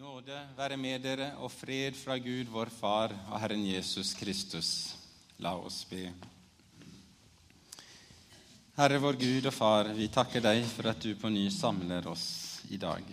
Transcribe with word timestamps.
Nåde 0.00 0.32
være 0.56 0.78
med 0.80 1.02
dere 1.04 1.26
og 1.44 1.50
fred 1.52 1.92
fra 1.92 2.14
Gud 2.16 2.48
vår 2.48 2.70
Far 2.72 3.12
og 3.12 3.34
Herren 3.42 3.66
Jesus 3.68 4.14
Kristus. 4.16 4.70
La 5.44 5.50
oss 5.60 5.82
be. 5.90 6.06
Herre 8.78 8.96
vår 9.02 9.18
Gud 9.20 9.50
og 9.50 9.52
Far, 9.52 9.90
vi 9.92 10.08
takker 10.08 10.40
deg 10.40 10.64
for 10.70 10.88
at 10.88 11.04
du 11.04 11.10
på 11.20 11.28
ny 11.28 11.42
samler 11.52 12.08
oss 12.08 12.24
i 12.72 12.80
dag. 12.80 13.04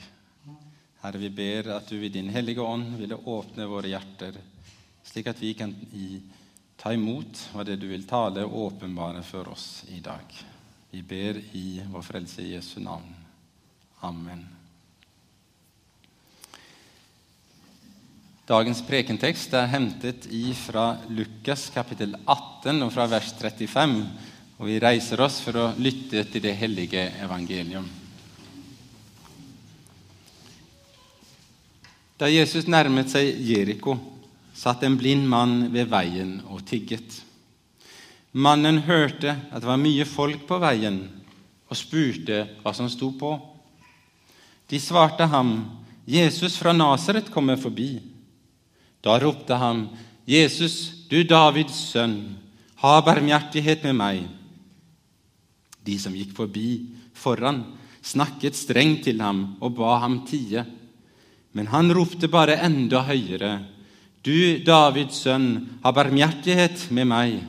Herre, 1.03 1.19
vi 1.19 1.27
ber 1.41 1.73
at 1.75 1.91
du 1.91 1.99
i 1.99 2.13
din 2.13 2.31
hellige 2.31 2.63
ånd 2.63 2.95
ville 3.01 3.19
åpne 3.19 3.67
våre 3.67 3.91
hjerter, 3.91 4.39
slik 5.11 5.27
at 5.27 5.43
vi 5.43 5.51
kan 5.59 5.75
ta 6.79 6.95
imot 6.95 7.49
hva 7.51 7.67
det 7.67 7.81
du 7.81 7.89
vil 7.91 8.07
tale 8.07 8.47
åpenbare 8.47 9.27
for 9.27 9.51
oss 9.51 9.83
i 9.91 9.99
dag. 9.99 10.39
Vi 10.95 11.03
ber 11.03 11.43
i 11.51 11.81
vår 11.83 12.13
Frelse 12.13 12.47
i 12.47 12.53
Jesu 12.53 12.79
navn. 12.79 13.11
Amen. 14.07 14.53
Dagens 18.47 18.79
prekentekst 18.87 19.51
er 19.59 19.65
hentet 19.67 20.23
fra 20.55 20.93
Lukas 21.11 21.65
kapittel 21.75 22.13
18 22.23 22.79
og 22.85 22.93
fra 22.95 23.03
vers 23.11 23.33
35. 23.35 23.97
Og 24.61 24.69
vi 24.69 24.77
reiser 24.79 25.19
oss 25.19 25.41
for 25.43 25.59
å 25.59 25.65
lytte 25.75 26.23
til 26.31 26.45
det 26.45 26.53
hellige 26.55 27.03
evangelium. 27.25 27.83
Da 32.15 32.31
Jesus 32.31 32.71
nærmet 32.71 33.11
seg 33.11 33.35
Jeriko, 33.35 33.99
satt 34.55 34.87
en 34.87 34.95
blind 34.95 35.27
mann 35.27 35.67
ved 35.75 35.91
veien 35.91 36.37
og 36.47 36.63
tigget. 36.71 37.19
Mannen 38.31 38.85
hørte 38.87 39.35
at 39.51 39.59
det 39.59 39.67
var 39.75 39.83
mye 39.83 40.07
folk 40.07 40.47
på 40.47 40.63
veien, 40.63 41.03
og 41.67 41.75
spurte 41.75 42.45
hva 42.63 42.71
som 42.71 42.87
sto 42.87 43.11
på. 43.11 43.35
De 44.71 44.79
svarte 44.79 45.27
ham, 45.27 45.65
'Jesus 46.07 46.55
fra 46.55 46.71
Nasaret 46.71 47.27
kommer 47.27 47.59
forbi.' 47.59 48.15
Da 49.01 49.19
ropte 49.19 49.55
han, 49.55 49.89
'Jesus, 50.25 51.07
du 51.09 51.23
Davids 51.23 51.77
sønn, 51.93 52.37
ha 52.83 53.01
barmhjertighet 53.01 53.83
med 53.87 53.95
meg.' 53.95 54.27
De 55.87 55.95
som 55.99 56.15
gikk 56.15 56.33
forbi 56.35 56.89
foran, 57.15 57.63
snakket 58.03 58.55
strengt 58.55 59.05
til 59.07 59.21
ham 59.23 59.57
og 59.61 59.77
ba 59.77 59.99
ham 60.03 60.25
tie. 60.27 60.65
Men 61.55 61.69
han 61.71 61.93
ropte 61.95 62.27
bare 62.27 62.59
enda 62.59 63.05
høyere, 63.07 63.63
'Du 64.23 64.59
Davids 64.65 65.23
sønn, 65.23 65.79
ha 65.83 65.91
barmhjertighet 65.91 66.91
med 66.91 67.07
meg.' 67.07 67.45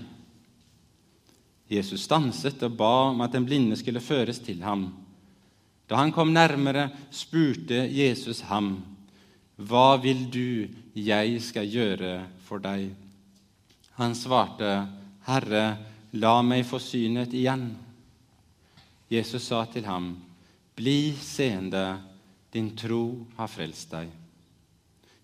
Jesus 1.68 2.06
stanset 2.06 2.62
og 2.64 2.78
ba 2.78 2.92
om 3.10 3.20
at 3.20 3.34
den 3.34 3.44
blinde 3.44 3.76
skulle 3.76 4.00
føres 4.00 4.38
til 4.40 4.62
ham. 4.64 4.88
Da 5.88 5.96
han 6.00 6.12
kom 6.12 6.32
nærmere, 6.32 6.88
spurte 7.10 7.84
Jesus 7.92 8.40
ham, 8.48 8.78
'Hva 9.58 9.98
vil 9.98 10.28
du 10.30 10.68
jeg 10.94 11.42
skal 11.42 11.66
gjøre 11.66 12.26
for 12.46 12.62
deg?' 12.62 12.94
Han 13.98 14.14
svarte, 14.14 14.86
'Herre, 15.26 15.78
la 16.12 16.42
meg 16.42 16.64
få 16.66 16.78
synet 16.78 17.34
igjen.' 17.34 17.74
Jesus 19.10 19.50
sa 19.50 19.64
til 19.64 19.84
ham, 19.84 20.16
'Bli 20.76 21.12
seende, 21.18 21.98
din 22.52 22.76
tro 22.76 23.26
har 23.36 23.50
frelst 23.50 23.90
deg.' 23.90 24.14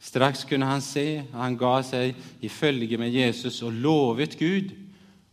Straks 0.00 0.44
kunne 0.44 0.66
han 0.66 0.82
se, 0.82 1.24
og 1.32 1.40
han 1.40 1.56
ga 1.56 1.76
seg 1.82 2.18
i 2.42 2.48
følge 2.48 2.98
med 2.98 3.14
Jesus 3.14 3.62
og 3.62 3.72
lovet 3.72 4.36
Gud, 4.36 4.74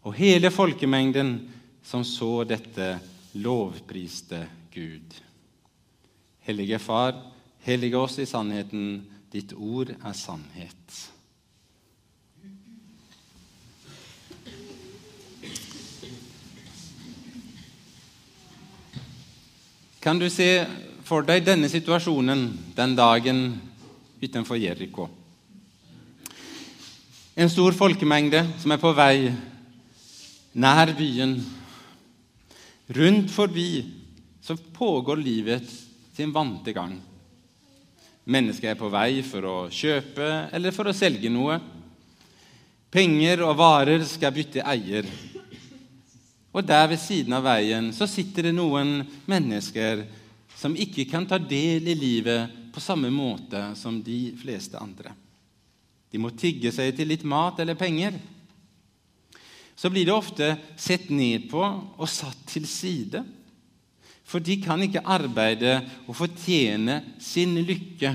og 0.03 0.13
hele 0.15 0.51
folkemengden 0.51 1.49
som 1.83 2.05
så 2.07 2.43
dette, 2.47 2.99
lovpriste 3.33 4.47
Gud. 4.73 5.17
Hellige 6.47 6.79
Far, 6.79 7.30
Hellige 7.61 7.97
oss 7.97 8.17
i 8.19 8.25
sannheten. 8.25 9.01
Ditt 9.31 9.53
ord 9.53 9.93
er 9.93 10.13
sannhet. 10.17 10.95
Kan 20.01 20.19
du 20.19 20.25
se 20.33 20.65
for 21.05 21.21
deg 21.23 21.45
denne 21.45 21.69
situasjonen 21.69 22.47
den 22.75 22.95
dagen 22.97 23.43
utenfor 24.21 24.57
Jeriko? 24.57 25.05
En 27.37 27.49
stor 27.49 27.77
folkemengde 27.77 28.41
som 28.59 28.73
er 28.73 28.81
på 28.81 28.91
vei 28.97 29.29
nær 30.57 30.91
byen. 30.97 31.37
Rundt 32.91 33.31
forbi 33.31 33.69
så 34.41 34.57
pågår 34.57 35.21
livet 35.21 35.69
sin 36.17 36.33
vante 36.33 36.73
gang. 36.75 36.97
Mennesker 38.29 38.71
er 38.71 38.77
på 38.77 38.89
vei 38.93 39.23
for 39.25 39.45
å 39.49 39.57
kjøpe 39.73 40.27
eller 40.53 40.73
for 40.75 40.89
å 40.89 40.93
selge 40.93 41.29
noe. 41.33 41.57
Penger 42.91 43.41
og 43.47 43.55
varer 43.57 44.03
skal 44.05 44.33
bytte 44.35 44.61
eier. 44.67 45.07
Og 46.51 46.65
der 46.67 46.89
ved 46.91 46.99
siden 46.99 47.33
av 47.33 47.45
veien 47.47 47.89
så 47.95 48.05
sitter 48.09 48.49
det 48.49 48.55
noen 48.57 48.99
mennesker 49.31 50.03
som 50.59 50.75
ikke 50.77 51.07
kan 51.09 51.25
ta 51.25 51.39
del 51.39 51.87
i 51.89 51.95
livet 51.97 52.59
på 52.71 52.83
samme 52.83 53.09
måte 53.09 53.71
som 53.79 53.97
de 54.03 54.35
fleste 54.37 54.77
andre. 54.77 55.15
De 56.11 56.19
må 56.19 56.33
tigge 56.35 56.69
seg 56.75 56.93
til 56.95 57.09
litt 57.09 57.23
mat 57.23 57.59
eller 57.63 57.79
penger. 57.79 58.19
Så 59.73 59.89
blir 59.89 60.05
det 60.05 60.13
ofte 60.13 60.51
sett 60.77 61.09
ned 61.09 61.47
på 61.49 61.63
og 61.63 62.09
satt 62.11 62.43
til 62.51 62.67
side. 62.69 63.23
For 64.31 64.39
de 64.39 64.55
kan 64.63 64.79
ikke 64.79 65.03
arbeide 65.03 65.81
og 66.07 66.15
fortjene 66.15 67.01
sin 67.19 67.57
lykke. 67.67 68.13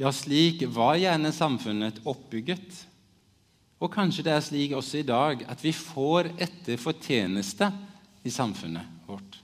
Ja, 0.00 0.12
slik 0.12 0.64
var 0.72 0.96
gjerne 1.00 1.32
samfunnet 1.36 2.00
oppbygget. 2.08 2.84
Og 3.76 3.92
kanskje 3.92 4.24
det 4.24 4.32
er 4.32 4.44
slik 4.44 4.72
også 4.76 5.02
i 5.02 5.08
dag 5.08 5.44
at 5.52 5.64
vi 5.64 5.74
får 5.76 6.30
etter 6.40 6.80
fortjeneste 6.80 7.68
i 8.24 8.32
samfunnet 8.32 9.04
vårt. 9.08 9.42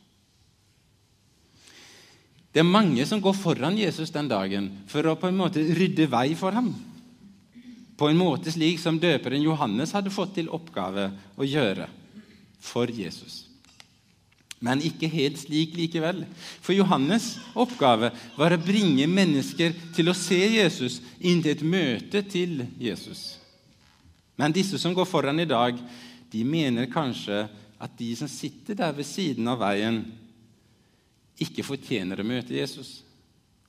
Det 2.52 2.60
er 2.60 2.68
mange 2.68 3.04
som 3.08 3.20
går 3.20 3.36
foran 3.36 3.76
Jesus 3.80 4.12
den 4.12 4.28
dagen 4.28 4.72
for 4.88 5.04
å 5.08 5.16
på 5.20 5.28
en 5.28 5.40
måte 5.40 5.60
rydde 5.76 6.08
vei 6.12 6.32
for 6.36 6.56
ham. 6.56 6.72
På 7.96 8.08
en 8.08 8.20
måte 8.20 8.52
slik 8.52 8.80
som 8.80 9.00
døperen 9.00 9.44
Johannes 9.44 9.92
hadde 9.92 10.12
fått 10.12 10.36
til 10.40 10.52
oppgave 10.52 11.10
å 11.36 11.48
gjøre 11.48 11.92
for 12.60 12.88
Jesus 12.88 13.51
men 14.62 14.82
ikke 14.86 15.10
helt 15.10 15.40
slik 15.42 15.74
likevel. 15.76 16.22
For 16.62 16.74
Johannes' 16.76 17.34
oppgave 17.58 18.12
var 18.38 18.54
å 18.54 18.62
bringe 18.62 19.08
mennesker 19.10 19.74
til 19.96 20.10
å 20.10 20.16
se 20.16 20.38
Jesus 20.38 21.00
inn 21.18 21.42
til 21.42 21.56
et 21.56 21.64
møte 21.66 22.22
til 22.30 22.62
Jesus. 22.80 23.42
Men 24.38 24.54
disse 24.54 24.78
som 24.78 24.94
går 24.94 25.08
foran 25.08 25.42
i 25.42 25.48
dag, 25.50 25.76
de 26.32 26.44
mener 26.46 26.90
kanskje 26.90 27.44
at 27.82 27.96
de 27.98 28.12
som 28.16 28.30
sitter 28.30 28.78
der 28.78 28.94
ved 28.94 29.06
siden 29.06 29.50
av 29.50 29.58
veien, 29.60 30.04
ikke 31.42 31.66
fortjener 31.66 32.22
å 32.22 32.26
møte 32.26 32.54
Jesus, 32.54 33.00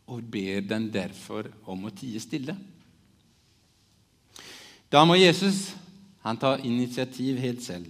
og 0.05 0.21
ber 0.29 0.61
den 0.67 0.91
derfor 0.93 1.49
om 1.65 1.87
å 1.87 1.93
tie 1.95 2.21
stille. 2.21 2.53
Da 4.93 5.01
må 5.09 5.17
Jesus 5.17 5.71
han 6.23 6.37
ta 6.37 6.53
initiativ 6.61 7.39
helt 7.41 7.63
selv. 7.65 7.89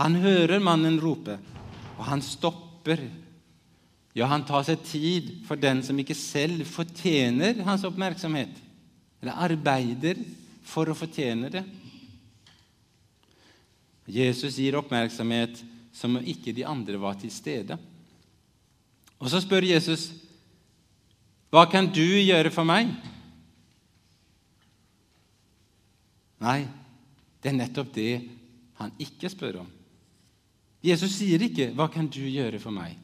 Han 0.00 0.18
hører 0.18 0.62
mannen 0.64 0.98
rope 1.00 1.38
og 2.00 2.06
han 2.08 2.22
stopper. 2.24 3.02
Ja, 4.16 4.26
han 4.32 4.46
tar 4.48 4.64
seg 4.66 4.80
tid 4.88 5.28
for 5.46 5.60
den 5.60 5.84
som 5.84 5.98
ikke 6.00 6.16
selv 6.16 6.64
fortjener 6.66 7.60
hans 7.66 7.84
oppmerksomhet, 7.86 8.56
eller 9.20 9.44
arbeider 9.44 10.18
for 10.66 10.88
å 10.88 10.96
fortjene 10.96 11.52
det. 11.52 11.62
Jesus 14.10 14.56
gir 14.58 14.78
oppmerksomhet 14.80 15.60
som 15.94 16.16
om 16.16 16.24
ikke 16.24 16.54
de 16.56 16.64
andre 16.66 16.98
var 16.98 17.20
til 17.20 17.30
stede. 17.30 17.76
Og 19.20 19.28
så 19.28 19.40
spør 19.44 19.68
Jesus, 19.68 20.10
'Hva 21.50 21.70
kan 21.70 21.86
du 21.86 22.00
gjøre 22.00 22.50
for 22.50 22.64
meg?' 22.64 22.96
Nei, 26.40 26.66
det 27.42 27.50
er 27.50 27.56
nettopp 27.56 27.92
det 27.92 28.30
han 28.78 28.92
ikke 28.98 29.28
spør 29.28 29.60
om. 29.60 29.79
Jesus 30.82 31.12
sier 31.18 31.42
ikke 31.44 31.70
'Hva 31.74 31.90
kan 31.92 32.06
du 32.08 32.22
gjøre 32.24 32.58
for 32.58 32.72
meg?' 32.72 32.98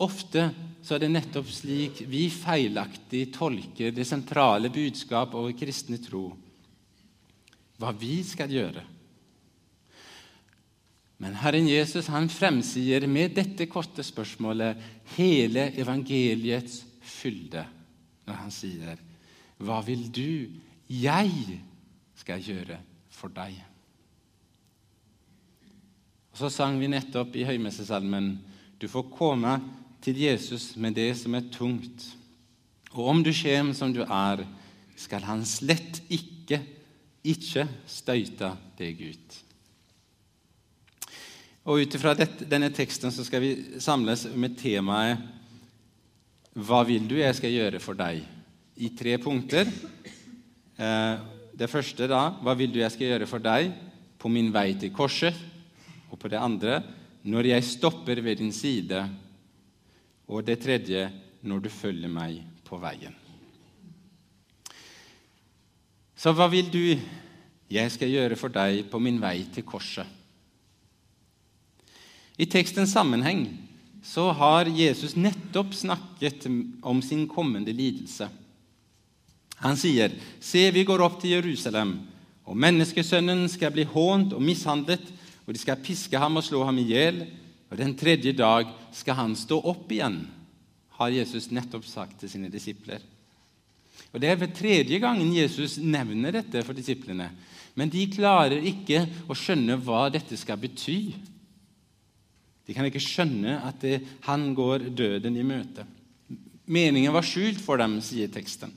Ofte 0.00 0.46
så 0.80 0.94
er 0.94 1.02
det 1.02 1.10
nettopp 1.12 1.48
slik 1.52 1.98
vi 2.08 2.30
feilaktig 2.32 3.26
tolker 3.34 3.92
det 3.92 4.06
sentrale 4.08 4.70
budskap 4.72 5.34
over 5.36 5.52
kristne 5.52 5.98
tro, 6.00 6.30
hva 7.76 7.92
vi 7.92 8.22
skal 8.24 8.48
gjøre. 8.48 8.84
Men 11.20 11.36
Herren 11.36 11.68
Jesus 11.68 12.08
han 12.08 12.30
fremsier 12.32 13.04
med 13.06 13.34
dette 13.36 13.66
korte 13.68 14.00
spørsmålet 14.00 14.80
hele 15.18 15.66
evangeliets 15.76 16.80
fylde 17.04 17.66
når 18.24 18.34
han 18.34 18.50
sier, 18.50 18.96
'Hva 19.58 19.84
vil 19.84 20.08
du 20.08 20.48
jeg 20.88 21.60
skal 22.16 22.40
gjøre 22.40 22.80
for 23.10 23.28
deg?' 23.28 23.69
Så 26.40 26.48
sang 26.48 26.78
vi 26.80 26.88
nettopp 26.88 27.34
i 27.36 27.44
høymessesalmen 27.44 28.30
Du 28.80 28.86
får 28.88 29.10
komme 29.12 29.58
til 30.00 30.16
Jesus 30.22 30.70
med 30.80 30.94
det 30.96 31.10
som 31.20 31.34
er 31.36 31.50
tungt. 31.52 32.06
Og 32.96 33.10
om 33.12 33.20
du 33.20 33.28
kommer 33.36 33.76
som 33.76 33.92
du 33.92 34.00
er, 34.06 34.46
skal 34.96 35.26
han 35.28 35.44
slett 35.44 36.00
ikke, 36.08 36.62
ikke 37.28 37.66
støyte 37.84 38.54
deg 38.78 39.02
ut. 39.10 39.36
Og 41.68 41.84
Ut 41.84 41.98
ifra 41.98 42.16
denne 42.16 42.72
teksten 42.72 43.12
så 43.12 43.26
skal 43.26 43.44
vi 43.44 43.52
samles 43.76 44.24
med 44.32 44.56
temaet 44.56 45.20
'Hva 46.56 46.82
vil 46.88 47.06
du 47.06 47.14
jeg 47.20 47.36
skal 47.36 47.52
gjøre 47.52 47.80
for 47.80 47.94
deg?' 47.94 48.24
i 48.76 48.88
tre 48.96 49.18
punkter. 49.18 49.68
Eh, 50.78 51.18
det 51.52 51.70
første 51.70 52.08
da 52.08 52.30
'Hva 52.30 52.56
vil 52.56 52.72
du 52.72 52.80
jeg 52.80 52.90
skal 52.90 53.06
gjøre 53.06 53.26
for 53.28 53.38
deg 53.38 53.72
på 54.18 54.28
min 54.28 54.52
vei 54.52 54.72
til 54.72 54.90
korset?' 54.90 55.59
Og 56.10 56.18
på 56.18 56.28
det 56.28 56.38
andre 56.38 56.82
'Når 57.24 57.46
jeg 57.46 57.64
stopper 57.64 58.20
ved 58.20 58.36
din 58.36 58.52
side'. 58.52 59.08
Og 60.28 60.46
det 60.46 60.58
tredje 60.58 61.12
'Når 61.42 61.58
du 61.58 61.68
følger 61.68 62.08
meg 62.08 62.44
på 62.64 62.76
veien'. 62.76 63.14
Så 66.16 66.32
hva 66.32 66.50
vil 66.50 66.72
du 66.72 67.00
jeg 67.70 67.92
skal 67.92 68.10
gjøre 68.10 68.36
for 68.36 68.48
deg 68.48 68.90
på 68.90 68.98
min 68.98 69.20
vei 69.20 69.46
til 69.54 69.62
korset? 69.62 70.06
I 72.38 72.44
tekstens 72.44 72.92
sammenheng 72.92 73.58
så 74.02 74.30
har 74.32 74.64
Jesus 74.64 75.16
nettopp 75.16 75.74
snakket 75.74 76.46
om 76.82 77.02
sin 77.02 77.26
kommende 77.28 77.72
lidelse. 77.72 78.28
Han 79.60 79.76
sier, 79.76 80.10
'Se, 80.40 80.70
vi 80.70 80.84
går 80.84 81.02
opp 81.04 81.20
til 81.20 81.30
Jerusalem, 81.30 81.98
og 82.44 82.56
menneskesønnen 82.56 83.48
skal 83.48 83.72
bli 83.72 83.84
hånt 83.84 84.32
og 84.32 84.42
mishandlet, 84.42 85.12
og 85.50 85.56
de 85.56 85.58
skal 85.58 85.80
piske 85.82 86.14
ham 86.14 86.38
og 86.38 86.44
slå 86.46 86.60
ham 86.62 86.76
i 86.78 86.86
hjel, 86.86 87.24
og 87.70 87.78
den 87.78 87.96
tredje 87.98 88.30
dag 88.38 88.68
skal 88.94 89.16
han 89.18 89.32
stå 89.34 89.56
opp 89.58 89.90
igjen', 89.90 90.28
har 90.94 91.10
Jesus 91.10 91.48
nettopp 91.50 91.88
sagt 91.90 92.20
til 92.20 92.30
sine 92.30 92.50
disipler. 92.52 93.02
Og 94.12 94.20
Det 94.20 94.28
er 94.30 94.36
ved 94.36 94.54
tredje 94.54 94.98
gangen 95.02 95.34
Jesus 95.34 95.78
nevner 95.78 96.30
dette 96.30 96.62
for 96.62 96.72
disiplene. 96.72 97.30
Men 97.74 97.90
de 97.90 98.06
klarer 98.06 98.62
ikke 98.62 99.02
å 99.26 99.34
skjønne 99.34 99.74
hva 99.82 100.08
dette 100.08 100.36
skal 100.36 100.56
bety. 100.56 101.14
De 102.66 102.74
kan 102.74 102.86
ikke 102.86 103.02
skjønne 103.02 103.58
at 103.66 103.80
det, 103.82 104.00
han 104.22 104.54
går 104.54 104.86
døden 104.94 105.36
i 105.36 105.42
møte. 105.42 105.82
Meningen 106.66 107.12
var 107.12 107.26
skjult 107.26 107.58
for 107.58 107.76
dem, 107.76 107.98
sier 108.00 108.30
teksten. 108.30 108.70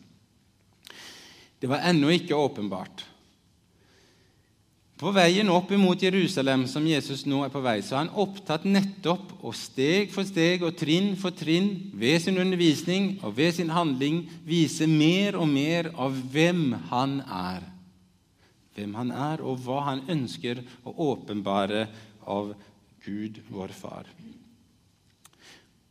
Det 1.59 1.69
var 1.69 1.85
ennå 1.85 2.09
ikke 2.09 2.33
åpenbart. 2.33 3.12
På 5.03 5.11
veien 5.11 5.49
opp 5.51 5.67
mot 5.75 5.99
Jerusalem, 5.99 6.61
som 6.63 6.85
Jesus 6.87 7.25
nå 7.27 7.41
er 7.43 7.49
på 7.51 7.59
vei, 7.59 7.81
så 7.83 7.97
er 7.97 8.05
han 8.05 8.13
opptatt 8.23 8.63
nettopp 8.63 9.33
og 9.43 9.51
steg 9.59 10.13
for 10.13 10.23
steg 10.23 10.61
og 10.63 10.77
trinn 10.79 11.09
for 11.19 11.35
trinn 11.35 11.89
ved 11.99 12.21
sin 12.23 12.37
undervisning 12.39 13.09
og 13.19 13.33
ved 13.35 13.51
sin 13.57 13.73
handling 13.75 14.21
vise 14.47 14.87
mer 14.87 15.35
og 15.35 15.49
mer 15.51 15.89
av 15.99 16.15
hvem 16.31 16.61
han 16.87 17.17
er. 17.19 17.65
Hvem 18.77 18.93
han 18.95 19.11
er, 19.11 19.43
og 19.43 19.59
hva 19.65 19.81
han 19.89 20.05
ønsker 20.07 20.61
å 20.87 20.93
åpenbare 21.11 21.81
av 22.23 22.53
Gud, 23.03 23.41
vår 23.51 23.73
Far. 23.75 24.07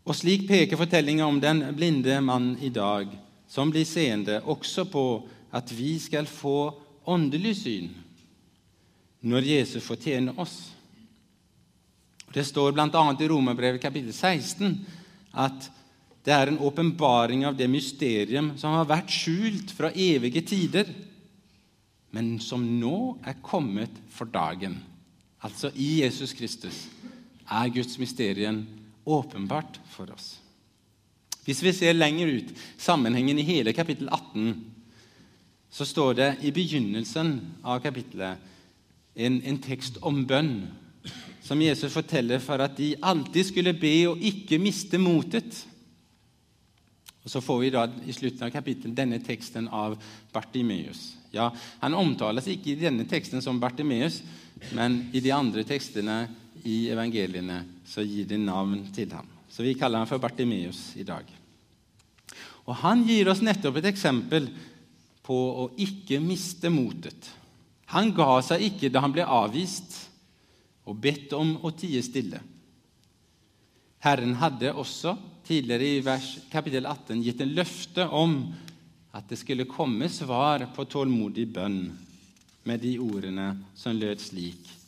Og 0.08 0.16
Slik 0.16 0.46
peker 0.48 0.80
fortellinga 0.80 1.26
om 1.28 1.36
den 1.42 1.60
blinde 1.76 2.16
mann 2.24 2.54
i 2.64 2.72
dag, 2.72 3.12
som 3.44 3.68
blir 3.68 3.84
seende, 3.84 4.40
også 4.40 4.86
på 4.88 5.04
at 5.52 5.68
vi 5.76 5.98
skal 6.00 6.24
få 6.24 6.72
åndelig 7.12 7.58
syn 7.60 7.92
når 9.22 9.46
Jesus 9.46 9.84
fortjener 9.86 10.38
oss. 10.40 10.72
Det 12.32 12.44
står 12.48 12.72
bl.a. 12.74 13.04
i 13.20 13.28
Romerbrevet 13.28 13.82
kapittel 13.82 14.12
16 14.12 14.74
at 15.32 15.68
det 16.22 16.34
er 16.34 16.52
en 16.52 16.60
åpenbaring 16.62 17.44
av 17.46 17.56
det 17.58 17.68
mysterium 17.70 18.52
som 18.58 18.76
har 18.76 18.86
vært 18.88 19.10
skjult 19.10 19.72
fra 19.74 19.90
evige 19.90 20.44
tider, 20.46 20.86
men 22.14 22.36
som 22.42 22.62
nå 22.62 23.16
er 23.26 23.40
kommet 23.42 23.94
for 24.12 24.30
dagen, 24.30 24.76
altså 25.42 25.72
i 25.74 26.02
Jesus 26.02 26.34
Kristus 26.36 26.84
er 27.48 27.72
Guds 27.74 27.98
mysterium 27.98 28.62
åpenbart 29.04 29.80
for 29.90 30.12
oss. 30.14 30.36
Hvis 31.42 31.62
vi 31.64 31.72
ser 31.74 31.96
lenger 31.96 32.30
ut, 32.38 32.52
sammenhengen 32.78 33.40
i 33.40 33.46
hele 33.46 33.74
kapittel 33.74 34.06
18, 34.12 34.54
så 35.72 35.86
står 35.88 36.14
det 36.14 36.30
i 36.46 36.52
begynnelsen 36.54 37.34
av 37.66 37.82
kapittelet 37.82 38.51
en, 39.14 39.40
en 39.44 39.58
tekst 39.62 39.98
om 40.02 40.22
bønn, 40.28 40.54
som 41.42 41.60
Jesus 41.60 41.92
forteller 41.92 42.40
for 42.42 42.62
at 42.62 42.76
de 42.78 42.94
alltid 43.02 43.50
skulle 43.50 43.74
be 43.76 43.94
og 44.08 44.22
ikke 44.22 44.60
miste 44.62 44.98
motet. 45.00 45.64
Og 47.22 47.30
Så 47.30 47.40
får 47.40 47.58
vi 47.60 47.72
da 47.74 47.86
i 48.06 48.14
slutten 48.14 48.46
av 48.46 48.54
kapittelet 48.54 48.96
denne 48.96 49.18
teksten 49.22 49.68
av 49.68 49.98
Bartimeus. 50.32 51.12
Ja, 51.32 51.50
Han 51.80 51.94
omtales 51.94 52.48
ikke 52.50 52.72
i 52.72 52.80
denne 52.80 53.06
teksten 53.08 53.42
som 53.42 53.60
Bartimeus, 53.60 54.22
men 54.72 55.10
i 55.12 55.20
de 55.20 55.32
andre 55.34 55.64
tekstene 55.66 56.28
i 56.64 56.88
evangeliene 56.94 57.62
så 57.86 58.04
gir 58.06 58.26
de 58.26 58.38
navn 58.38 58.86
til 58.94 59.10
ham. 59.12 59.26
Så 59.50 59.62
vi 59.62 59.74
kaller 59.74 60.02
ham 60.02 60.08
for 60.08 60.22
Bartimeus 60.22 60.92
i 60.96 61.04
dag. 61.04 61.26
Og 62.66 62.74
Han 62.76 63.02
gir 63.06 63.28
oss 63.28 63.42
nettopp 63.42 63.80
et 63.80 63.90
eksempel 63.90 64.48
på 65.22 65.36
å 65.36 65.70
ikke 65.78 66.20
miste 66.22 66.70
motet. 66.70 67.30
Han 67.92 68.12
ga 68.16 68.40
seg 68.44 68.64
ikke 68.68 68.90
da 68.92 69.02
han 69.04 69.14
ble 69.14 69.26
avvist 69.26 69.98
og 70.88 70.98
bedt 70.98 71.34
om 71.36 71.54
å 71.62 71.70
tie 71.76 72.02
stille. 72.02 72.40
Herren 74.02 74.34
hadde 74.40 74.72
også 74.74 75.14
tidligere 75.46 75.88
i 75.98 76.02
vers, 76.04 76.34
kapittel 76.50 76.88
18 76.88 77.22
gitt 77.22 77.42
en 77.44 77.54
løfte 77.54 78.08
om 78.08 78.36
at 79.12 79.28
det 79.28 79.38
skulle 79.38 79.68
komme 79.70 80.08
svar 80.10 80.64
på 80.74 80.88
tålmodig 80.90 81.46
bønn 81.54 81.82
med 82.66 82.82
de 82.82 82.96
ordene 83.02 83.50
som 83.78 83.94
lød 83.98 84.22
slik 84.22 84.78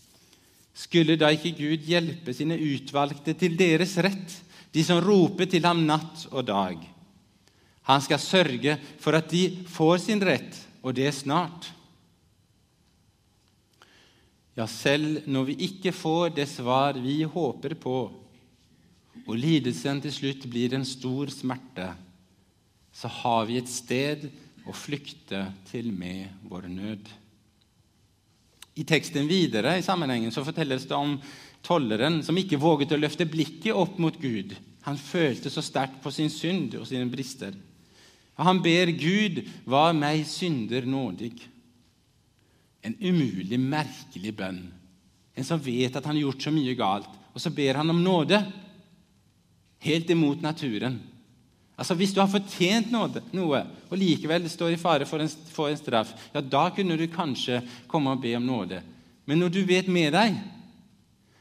skulle 0.75 1.17
da 1.17 1.31
ikke 1.33 1.55
Gud 1.55 1.87
hjelpe 1.87 2.35
sine 2.35 2.59
utvalgte 2.59 3.37
til 3.39 3.55
deres 3.59 3.95
rett, 4.03 4.41
de 4.75 4.83
som 4.83 4.99
roper 5.03 5.47
til 5.51 5.65
ham 5.67 5.85
natt 5.87 6.27
og 6.33 6.43
dag? 6.51 6.81
Han 7.87 8.03
skal 8.03 8.21
sørge 8.21 8.77
for 9.01 9.15
at 9.15 9.31
de 9.31 9.47
får 9.71 10.03
sin 10.09 10.23
rett, 10.25 10.59
og 10.83 10.97
det 10.97 11.13
snart. 11.15 11.71
Ja, 14.55 14.67
selv 14.71 15.25
når 15.27 15.49
vi 15.51 15.57
ikke 15.67 15.91
får 15.95 16.37
det 16.37 16.47
svar 16.47 16.99
vi 17.03 17.23
håper 17.27 17.75
på, 17.75 17.99
og 19.25 19.39
lidelsen 19.39 20.03
til 20.05 20.13
slutt 20.15 20.47
blir 20.51 20.77
en 20.77 20.87
stor 20.87 21.31
smerte, 21.33 21.89
så 22.95 23.11
har 23.11 23.49
vi 23.49 23.59
et 23.59 23.71
sted 23.71 24.29
å 24.69 24.75
flykte 24.77 25.41
til 25.71 25.91
med 25.93 26.47
vår 26.47 26.69
nød. 26.71 27.11
I 28.75 28.85
teksten 28.87 29.27
videre 29.31 29.77
i 29.79 29.87
sammenhengen 29.87 30.33
så 30.35 30.45
fortelles 30.47 30.87
det 30.91 30.97
om 30.99 31.17
tolleren 31.65 32.21
som 32.27 32.39
ikke 32.39 32.61
våget 32.61 32.95
å 32.95 32.99
løfte 33.01 33.27
blikket 33.31 33.75
opp 33.75 33.99
mot 34.03 34.17
Gud. 34.21 34.55
Han 34.87 34.99
følte 35.01 35.51
så 35.51 35.63
sterkt 35.65 36.01
på 36.03 36.13
sin 36.13 36.31
synd 36.31 36.75
og 36.79 36.87
sine 36.89 37.07
brister. 37.11 37.55
Og 38.35 38.49
han 38.49 38.61
ber 38.63 38.91
Gud, 38.99 39.45
var 39.65 39.95
meg 39.97 40.25
synder 40.27 40.87
nådig. 40.87 41.37
En 42.85 42.97
umulig, 43.01 43.59
merkelig 43.61 44.35
bønn. 44.37 44.61
En 45.35 45.47
som 45.47 45.61
vet 45.61 45.95
at 45.97 46.05
han 46.05 46.17
har 46.17 46.27
gjort 46.27 46.45
så 46.45 46.53
mye 46.55 46.77
galt, 46.79 47.09
og 47.35 47.43
så 47.43 47.51
ber 47.51 47.81
han 47.81 47.91
om 47.91 48.03
nåde. 48.05 48.39
Helt 49.85 50.11
imot 50.13 50.45
naturen. 50.45 51.01
Altså 51.75 51.97
Hvis 51.99 52.13
du 52.15 52.21
har 52.23 52.31
fortjent 52.31 52.93
noe, 52.95 53.61
og 53.91 53.99
likevel 53.99 54.47
står 54.51 54.77
i 54.77 54.81
fare 54.81 55.07
for 55.11 55.23
en, 55.23 55.31
for 55.51 55.71
en, 55.71 55.79
straff, 55.79 56.13
ja, 56.35 56.41
da 56.41 56.69
kunne 56.75 56.99
du 56.99 57.09
kanskje 57.11 57.63
komme 57.91 58.15
og 58.15 58.23
be 58.23 58.37
om 58.39 58.47
nåde. 58.47 58.79
Men 59.27 59.41
når 59.43 59.55
du 59.57 59.63
vet 59.67 59.89
med 59.91 60.13
deg 60.15 60.37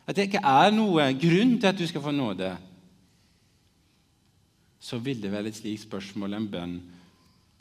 at 0.04 0.18
det 0.18 0.28
ikke 0.28 0.42
er 0.44 0.74
noe 0.76 1.06
grunn 1.16 1.54
til 1.60 1.70
at 1.70 1.78
du 1.80 1.86
skal 1.88 2.04
få 2.04 2.12
nåde, 2.12 2.50
så 4.84 5.00
ville 5.00 5.30
vel 5.32 5.48
et 5.48 5.56
slikt 5.56 5.86
spørsmål, 5.86 6.34
en 6.36 6.50
bønn, 6.52 6.74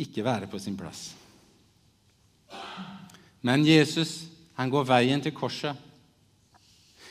ikke 0.03 0.25
være 0.27 0.49
på 0.51 0.59
sin 0.59 0.75
plass. 0.79 1.13
Men 3.43 3.67
Jesus 3.67 4.23
han 4.57 4.71
går 4.71 4.87
veien 4.87 5.23
til 5.23 5.35
korset. 5.35 5.77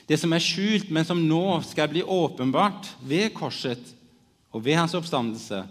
Det 0.08 0.18
som 0.20 0.34
er 0.34 0.44
skjult, 0.44 0.90
men 0.92 1.06
som 1.08 1.20
nå 1.20 1.62
skal 1.68 1.90
bli 1.92 2.04
åpenbart 2.04 2.90
ved 3.08 3.32
korset, 3.36 3.82
og 4.52 4.66
ved 4.66 4.76
hans 4.76 4.96
oppstandelse, 4.98 5.62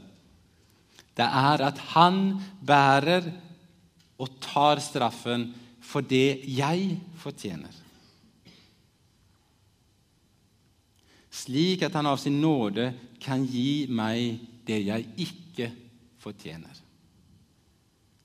det 1.16 1.26
er 1.26 1.64
at 1.66 1.80
han 1.92 2.38
bærer 2.64 3.26
og 4.20 4.30
tar 4.40 4.80
straffen 4.80 5.50
for 5.84 6.04
det 6.04 6.40
jeg 6.48 6.96
fortjener. 7.20 7.72
Slik 11.30 11.84
at 11.86 11.94
han 11.96 12.08
av 12.08 12.18
sin 12.20 12.40
nåde 12.40 12.90
kan 13.20 13.44
gi 13.46 13.84
meg 13.92 14.40
det 14.66 14.80
jeg 14.86 15.08
ikke 15.26 15.68
fortjener. 16.20 16.72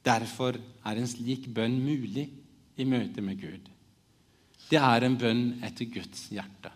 Derfor 0.06 0.58
er 0.86 1.00
en 1.00 1.10
slik 1.10 1.48
bønn 1.50 1.80
mulig 1.82 2.28
i 2.78 2.86
møte 2.86 3.24
med 3.26 3.40
Gud. 3.42 3.72
Det 4.70 4.78
er 4.82 5.06
en 5.06 5.18
bønn 5.18 5.44
etter 5.66 5.90
Guds 5.90 6.28
hjerte. 6.34 6.72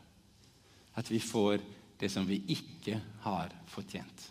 At 0.98 1.10
vi 1.12 1.22
får 1.22 1.62
det 2.00 2.10
som 2.12 2.26
vi 2.28 2.40
ikke 2.56 2.98
har 3.26 3.54
fortjent. 3.70 4.30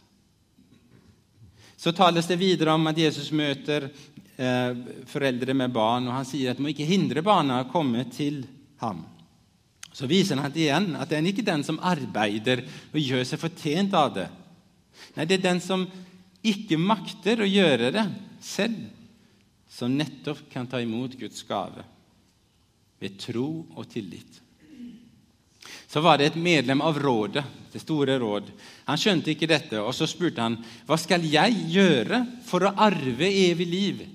Så 1.78 1.93
tales 1.95 2.26
det 2.26 2.40
videre 2.40 2.75
om 2.75 2.90
at 2.90 2.99
Jesus 2.99 3.31
møter 3.31 3.87
eh, 3.87 4.78
foreldre 5.07 5.55
med 5.55 5.71
barn, 5.75 6.09
og 6.09 6.17
han 6.17 6.26
sier 6.26 6.50
at 6.50 6.59
de 6.59 6.64
må 6.64 6.73
ikke 6.73 6.88
hindre 6.88 7.23
barna 7.23 7.61
å 7.62 7.69
komme 7.71 8.02
til 8.11 8.40
ham. 8.83 9.05
Så 9.95 10.09
viser 10.11 10.40
han 10.43 10.55
igjen 10.55 10.97
at 10.99 11.11
det 11.11 11.21
er 11.21 11.31
ikke 11.31 11.47
den 11.47 11.62
som 11.67 11.78
arbeider 11.87 12.64
og 12.90 12.99
gjør 12.99 13.25
seg 13.26 13.43
fortjent 13.43 13.95
av 13.99 14.11
det. 14.17 14.26
Nei, 15.14 15.26
det 15.26 15.38
er 15.38 15.47
den 15.47 15.62
som 15.62 15.87
ikke 16.47 16.78
makter 16.81 17.45
å 17.45 17.49
gjøre 17.49 17.93
det 17.95 18.07
selv, 18.40 18.88
som 19.68 19.95
nettopp 19.95 20.47
kan 20.50 20.66
ta 20.66 20.80
imot 20.80 21.16
Guds 21.21 21.42
gave 21.47 21.85
ved 22.99 23.18
tro 23.21 23.49
og 23.76 23.88
tillit 23.90 24.40
så 25.88 26.00
var 26.04 26.18
det 26.18 26.26
et 26.28 26.40
medlem 26.40 26.83
av 26.85 26.99
rådet, 27.00 27.42
det 27.73 27.80
store 27.80 28.18
råd. 28.21 28.50
Han 28.85 29.00
skjønte 29.00 29.33
ikke 29.33 29.49
dette, 29.49 29.80
og 29.80 29.95
så 29.97 30.07
spurte 30.07 30.45
han, 30.45 30.59
'Hva 30.85 30.99
skal 31.00 31.25
jeg 31.25 31.54
gjøre 31.73 32.26
for 32.45 32.61
å 32.61 32.75
arve 32.76 33.25
evig 33.25 33.66
liv?' 33.66 34.09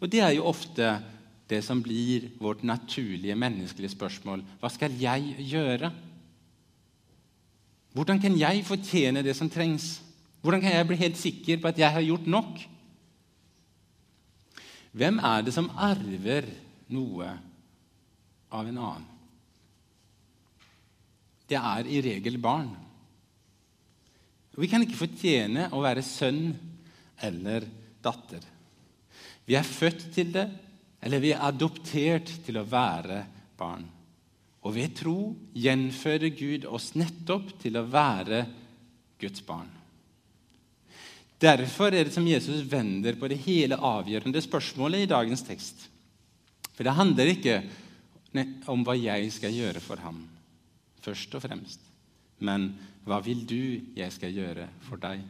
Og 0.00 0.10
Det 0.10 0.20
er 0.20 0.34
jo 0.34 0.50
ofte 0.50 1.02
det 1.48 1.62
som 1.64 1.82
blir 1.82 2.30
vårt 2.40 2.64
naturlige 2.64 3.36
menneskelige 3.36 3.94
spørsmål. 3.94 4.42
Hva 4.60 4.68
skal 4.70 4.90
jeg 4.98 5.36
gjøre? 5.38 5.92
Hvordan 7.94 8.20
kan 8.20 8.36
jeg 8.38 8.64
fortjene 8.64 9.22
det 9.22 9.36
som 9.36 9.48
trengs? 9.48 10.00
Hvordan 10.44 10.60
kan 10.60 10.76
jeg 10.76 10.88
bli 10.90 11.00
helt 11.00 11.16
sikker 11.16 11.58
på 11.60 11.72
at 11.72 11.80
jeg 11.80 11.92
har 11.96 12.04
gjort 12.04 12.28
nok? 12.28 12.60
Hvem 14.94 15.18
er 15.24 15.42
det 15.42 15.56
som 15.56 15.72
arver 15.72 16.46
noe 16.92 17.32
av 18.54 18.68
en 18.68 18.78
annen? 18.78 19.10
det 21.48 21.60
er 21.60 21.88
i 21.90 22.00
regel 22.04 22.38
barn. 22.42 22.70
Vi 24.54 24.68
kan 24.70 24.84
ikke 24.84 25.00
fortjene 25.00 25.68
å 25.74 25.82
være 25.82 26.04
sønn 26.06 26.52
eller 27.24 27.66
datter. 28.04 28.42
Vi 29.44 29.56
er 29.58 29.66
født 29.66 30.06
til 30.14 30.30
det, 30.34 30.46
eller 31.04 31.20
vi 31.20 31.34
er 31.34 31.44
adoptert 31.44 32.30
til 32.46 32.60
å 32.60 32.66
være 32.68 33.20
barn. 33.58 33.84
Og 34.64 34.72
ved 34.76 34.94
tro 34.96 35.18
gjenfører 35.52 36.32
Gud 36.32 36.64
oss 36.70 36.94
nettopp 36.96 37.50
til 37.60 37.76
å 37.76 37.84
være 37.84 38.44
Guds 39.20 39.44
barn. 39.44 39.68
Derfor 41.44 41.92
er 41.92 42.06
det 42.06 42.14
som 42.14 42.26
Jesus 42.26 42.62
vender 42.70 43.18
på 43.20 43.28
det 43.28 43.42
hele 43.44 43.76
avgjørende 43.76 44.40
spørsmålet 44.40 45.04
i 45.04 45.10
dagens 45.10 45.44
tekst. 45.44 45.88
For 46.74 46.86
det 46.86 46.96
handler 46.96 47.32
ikke 47.34 47.58
om 48.72 48.82
hva 48.86 48.96
jeg 48.98 49.28
skal 49.34 49.54
gjøre 49.54 49.82
for 49.84 50.00
ham 50.02 50.24
først 51.04 51.34
og 51.36 51.44
fremst. 51.44 51.82
Men 52.40 52.72
hva 53.04 53.20
vil 53.24 53.44
du 53.46 53.60
jeg 53.96 54.12
skal 54.14 54.32
gjøre 54.34 54.68
for 54.88 55.00
deg? 55.00 55.22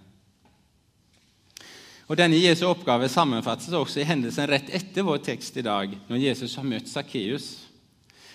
Og 2.04 2.18
Denne 2.20 2.36
Jesu 2.36 2.66
oppgave 2.68 3.08
sammenfattes 3.08 3.72
også 3.72 4.02
i 4.02 4.08
hendelsen 4.08 4.48
rett 4.48 4.68
etter 4.76 5.06
vår 5.06 5.22
tekst 5.24 5.56
i 5.56 5.64
dag, 5.64 5.92
når 6.08 6.20
Jesus 6.20 6.54
har 6.60 6.66
møtt 6.68 6.90
Sakkeus. 6.90 7.63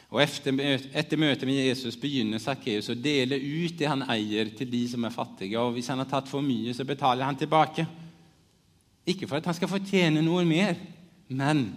Og 0.10 0.22
etter, 0.24 1.18
møtet 1.22 1.46
med 1.46 1.60
Jesus 1.60 1.98
begynner 2.00 2.42
Sakkeus 2.42 2.89
å 2.89 2.98
dele 2.98 3.38
ut 3.38 3.75
det 3.78 3.89
han 3.92 4.08
eier, 4.10 4.50
til 4.58 4.70
de 4.72 4.82
som 4.89 5.06
er 5.06 5.13
fattige. 5.13 5.60
Og 5.62 5.75
hvis 5.75 5.92
han 5.92 6.01
har 6.01 6.10
tatt 6.10 6.30
for 6.32 6.42
mye, 6.42 6.74
så 6.74 6.86
betaler 6.88 7.28
han 7.28 7.38
tilbake. 7.38 7.86
Ikke 9.10 9.30
for 9.30 9.38
at 9.38 9.50
han 9.50 9.58
skal 9.58 9.70
fortjene 9.70 10.24
noe 10.25 10.42
mer, 10.50 10.80
men 11.30 11.68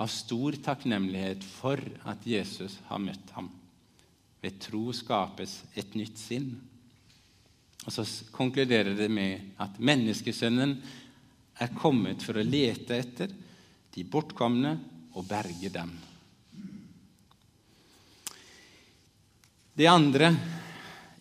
av 0.00 0.12
stor 0.12 0.56
takknemlighet 0.60 1.44
for 1.44 1.80
at 2.08 2.24
Jesus 2.28 2.76
har 2.88 3.00
møtt 3.00 3.32
ham. 3.36 3.48
Ved 4.40 4.60
tro 4.60 4.92
skapes 4.96 5.62
et 5.76 5.96
nytt 5.96 6.20
sinn. 6.20 6.52
Og 7.86 7.92
Så 7.92 8.04
konkluderer 8.32 8.92
det 8.96 9.08
med 9.12 9.56
at 9.60 9.80
menneskesønnen 9.80 10.76
er 11.60 11.76
kommet 11.80 12.24
for 12.24 12.36
å 12.36 12.44
lete 12.44 12.96
etter 12.96 13.32
de 13.92 14.04
bortkomne 14.04 14.76
og 15.16 15.26
berge 15.28 15.72
dem. 15.72 15.92
Det 19.76 19.86
andre 19.86 20.32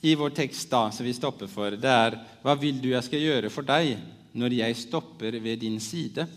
i 0.01 0.15
vår 0.15 0.33
tekst 0.35 0.69
da, 0.71 0.87
som 0.91 1.05
vi 1.05 1.13
stopper 1.13 1.49
for, 1.51 1.75
det 1.75 1.91
er 1.91 2.17
Hva 2.43 2.55
vil 2.59 2.79
du 2.81 2.91
jeg 2.93 3.05
skal 3.05 3.23
gjøre 3.23 3.51
for 3.51 3.67
deg 3.67 3.97
når 4.39 4.55
jeg 4.61 4.79
stopper 4.79 5.39
ved 5.41 5.59
din 5.61 5.79
side? 5.83 6.27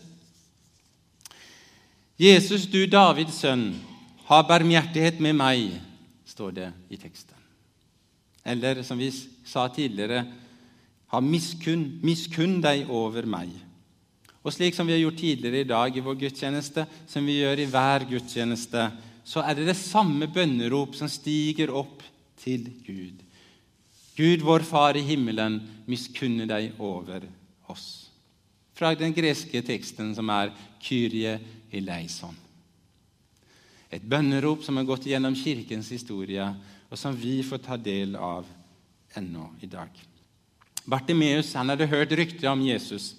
Jesus, 2.18 2.66
du 2.70 2.84
Davids 2.86 3.40
sønn, 3.42 3.72
ha 4.28 4.42
barmhjertighet 4.46 5.20
med 5.22 5.36
meg 5.38 5.72
står 6.28 6.54
det 6.56 6.68
i 6.92 6.98
teksten. 7.00 7.36
Eller 8.44 8.82
som 8.86 8.98
vi 8.98 9.10
sa 9.46 9.68
tidligere 9.70 10.24
ha 11.12 11.20
miskunn, 11.20 12.00
miskunn 12.02 12.60
deg 12.64 12.88
over 12.90 13.26
meg. 13.28 13.50
Og 14.42 14.54
slik 14.54 14.74
som 14.74 14.88
vi 14.88 14.94
har 14.96 15.02
gjort 15.02 15.20
tidligere 15.20 15.60
i 15.62 15.68
dag 15.68 15.96
i 15.96 16.02
vår 16.02 16.16
gudstjeneste, 16.24 16.86
som 17.06 17.26
vi 17.28 17.38
gjør 17.42 17.62
i 17.62 17.66
hver 17.70 18.06
gudstjeneste, 18.08 18.86
så 19.24 19.42
er 19.46 19.56
det 19.58 19.68
det 19.70 19.78
samme 19.78 20.26
bønnerop 20.30 20.96
som 20.98 21.10
stiger 21.10 21.70
opp 21.74 22.02
til 22.42 22.66
Gud. 22.86 23.22
Gud, 24.16 24.42
vår 24.44 24.64
Far 24.68 24.98
i 24.98 25.04
himmelen, 25.06 25.60
miskunne 25.88 26.46
deg 26.48 26.76
over 26.82 27.24
oss. 27.72 28.10
Fra 28.76 28.92
den 28.98 29.14
greske 29.14 29.62
teksten 29.64 30.12
som 30.16 30.28
er 30.32 30.52
Kyrie 30.82 31.38
eleison. 31.72 32.34
Et 33.92 34.02
bønnerop 34.02 34.64
som 34.64 34.78
har 34.80 34.88
gått 34.88 35.06
gjennom 35.08 35.36
Kirkens 35.36 35.90
historie, 35.92 36.44
og 36.92 36.98
som 36.98 37.16
vi 37.16 37.38
får 37.44 37.62
ta 37.64 37.76
del 37.80 38.16
av 38.16 38.48
ennå 39.16 39.50
i 39.60 39.68
dag. 39.68 39.88
Bartimeus 40.84 41.52
hadde 41.54 41.88
hørt 41.88 42.12
rykter 42.16 42.50
om 42.50 42.64
Jesus. 42.64 43.12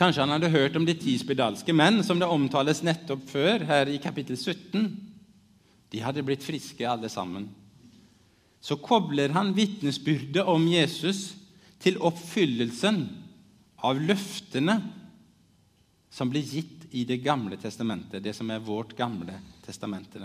Kanskje 0.00 0.24
han 0.24 0.32
hadde 0.32 0.48
hørt 0.48 0.76
om 0.80 0.86
de 0.88 0.94
ti 0.96 1.12
spedalske 1.20 1.74
menn, 1.76 2.00
som 2.00 2.16
det 2.16 2.28
omtales 2.30 2.80
nettopp 2.86 3.26
før, 3.28 3.66
her 3.68 3.90
i 3.92 3.98
kapittel 4.00 4.38
17. 4.38 4.86
De 5.92 6.00
hadde 6.00 6.24
blitt 6.24 6.44
friske, 6.46 6.86
alle 6.88 7.10
sammen. 7.12 7.50
Så 8.64 8.78
kobler 8.80 9.34
han 9.36 9.52
vitnesbyrdet 9.56 10.46
om 10.48 10.64
Jesus 10.70 11.34
til 11.84 11.98
oppfyllelsen 12.00 13.02
av 13.84 14.00
løftene 14.00 14.78
som 16.12 16.32
ble 16.32 16.40
gitt 16.44 16.88
i 16.96 17.04
Det 17.06 17.20
gamle 17.22 17.54
testamentet, 17.60 18.22
det 18.24 18.32
som 18.34 18.48
er 18.50 18.64
vårt 18.64 18.96
gamle 18.98 19.36
testamente. 19.62 20.24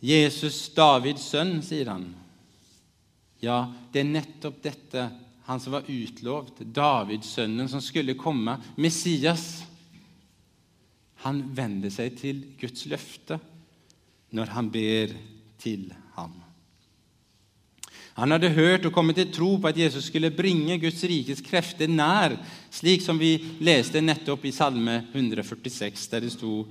Jesus, 0.00 0.70
Davids 0.74 1.26
sønn, 1.34 1.58
sier 1.62 1.90
han. 1.92 2.06
Ja, 3.42 3.66
det 3.92 4.00
er 4.00 4.08
nettopp 4.14 4.62
dette, 4.64 5.04
han 5.44 5.60
som 5.60 5.74
var 5.74 5.88
utlovt, 5.90 6.60
Davidsønnen 6.60 7.68
som 7.68 7.82
skulle 7.82 8.14
komme, 8.18 8.58
Messias. 8.76 9.64
Han 11.26 11.42
vender 11.54 11.90
seg 11.90 12.14
til 12.18 12.44
Guds 12.60 12.86
løfte 12.90 13.38
når 14.32 14.54
han 14.54 14.70
ber 14.72 15.12
til 15.62 15.90
ham. 16.16 16.38
Han 18.20 18.34
hadde 18.34 18.52
hørt 18.52 18.84
og 18.84 18.92
kommet 18.92 19.16
til 19.16 19.30
tro 19.32 19.54
på 19.56 19.70
at 19.70 19.78
Jesus 19.78 20.10
skulle 20.10 20.32
bringe 20.36 20.76
Guds 20.80 21.00
rikes 21.08 21.40
krefter 21.44 21.88
nær, 21.88 22.34
slik 22.70 23.00
som 23.04 23.18
vi 23.20 23.38
leste 23.64 24.02
nettopp 24.04 24.44
i 24.44 24.52
Salme 24.52 24.98
146, 25.14 26.08
der 26.12 26.26
det 26.26 26.32
sto 26.34 26.66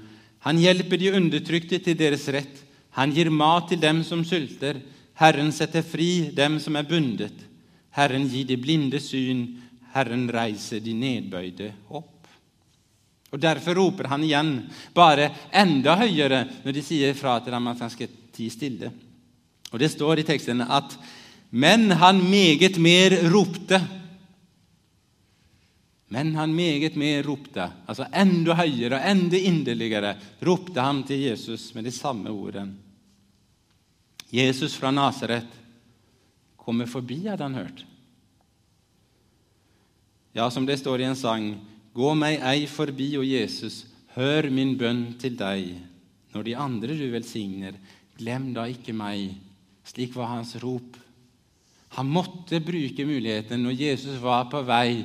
Han 0.46 0.58
hjelper 0.58 0.98
de 0.98 1.12
undertrykte 1.14 1.78
til 1.80 1.98
deres 1.98 2.28
rett. 2.34 2.64
Han 2.98 3.12
gir 3.14 3.30
mat 3.30 3.68
til 3.70 3.82
dem 3.82 4.02
som 4.04 4.24
sulter. 4.26 4.80
Herren 5.22 5.52
setter 5.54 5.86
fri 5.86 6.32
dem 6.34 6.58
som 6.60 6.76
er 6.76 6.88
bundet. 6.90 7.51
Herren 7.98 8.28
gir 8.30 8.48
de 8.48 8.58
blinde 8.58 9.00
syn. 9.00 9.46
Herren 9.94 10.30
reiser 10.32 10.80
de 10.80 10.94
nedbøyde 10.96 11.72
opp. 11.90 12.28
Og 13.32 13.40
Derfor 13.40 13.76
roper 13.76 14.10
han 14.12 14.24
igjen, 14.28 14.52
bare 14.94 15.30
enda 15.56 15.96
høyere, 16.00 16.44
når 16.66 16.76
de 16.76 16.84
sier 16.84 17.16
fra 17.16 17.38
til 17.40 17.56
ham 17.56 17.70
at 17.72 17.80
han 17.80 17.92
skal 17.94 18.12
tie 18.36 18.52
stille. 18.52 18.92
Og 19.72 19.80
Det 19.80 19.92
står 19.92 20.20
i 20.20 20.28
teksten 20.28 20.62
at 20.62 20.98
men 21.52 21.92
han 21.92 22.22
meget 22.30 22.78
mer 22.80 23.12
ropte. 23.32 23.82
Men 26.12 26.36
han 26.36 26.54
meget 26.56 26.96
mer 26.96 27.24
ropte, 27.24 27.66
altså 27.88 28.08
enda 28.16 28.56
høyere 28.56 29.00
og 29.00 29.12
enda 29.12 29.40
inderligere, 29.40 30.16
ropte 30.44 30.84
han 30.84 31.04
til 31.08 31.28
Jesus 31.28 31.74
med 31.76 31.88
de 31.88 31.92
samme 31.92 32.32
ordene. 32.32 32.74
Jesus 34.32 34.78
fra 34.80 34.92
Nasaret 34.92 35.48
kommer 36.72 36.90
forbi, 36.90 37.20
hadde 37.28 37.46
han 37.46 37.60
hørt. 37.60 37.86
Ja, 40.34 40.48
som 40.50 40.66
det 40.66 40.80
står 40.80 41.04
i 41.04 41.10
en 41.12 41.20
sang, 41.20 41.54
gå 41.94 42.16
meg 42.16 42.40
ei 42.48 42.66
forbi, 42.72 43.12
o 43.20 43.28
Jesus, 43.28 43.84
hør 44.16 44.48
min 44.50 44.74
bønn 44.80 45.12
til 45.20 45.36
deg. 45.38 45.76
Når 46.32 46.48
de 46.48 46.58
andre 46.58 46.96
du 46.96 47.06
velsigner, 47.12 47.76
glem 48.18 48.54
da 48.56 48.66
ikke 48.72 48.96
meg. 48.96 49.36
Slik 49.84 50.16
var 50.16 50.32
hans 50.32 50.56
rop 50.64 51.02
han 51.92 52.08
måtte 52.08 52.62
bruke 52.64 53.04
muligheten 53.04 53.66
når 53.66 53.76
Jesus 53.76 54.20
var 54.24 54.46
på 54.52 54.62
vei 54.64 55.02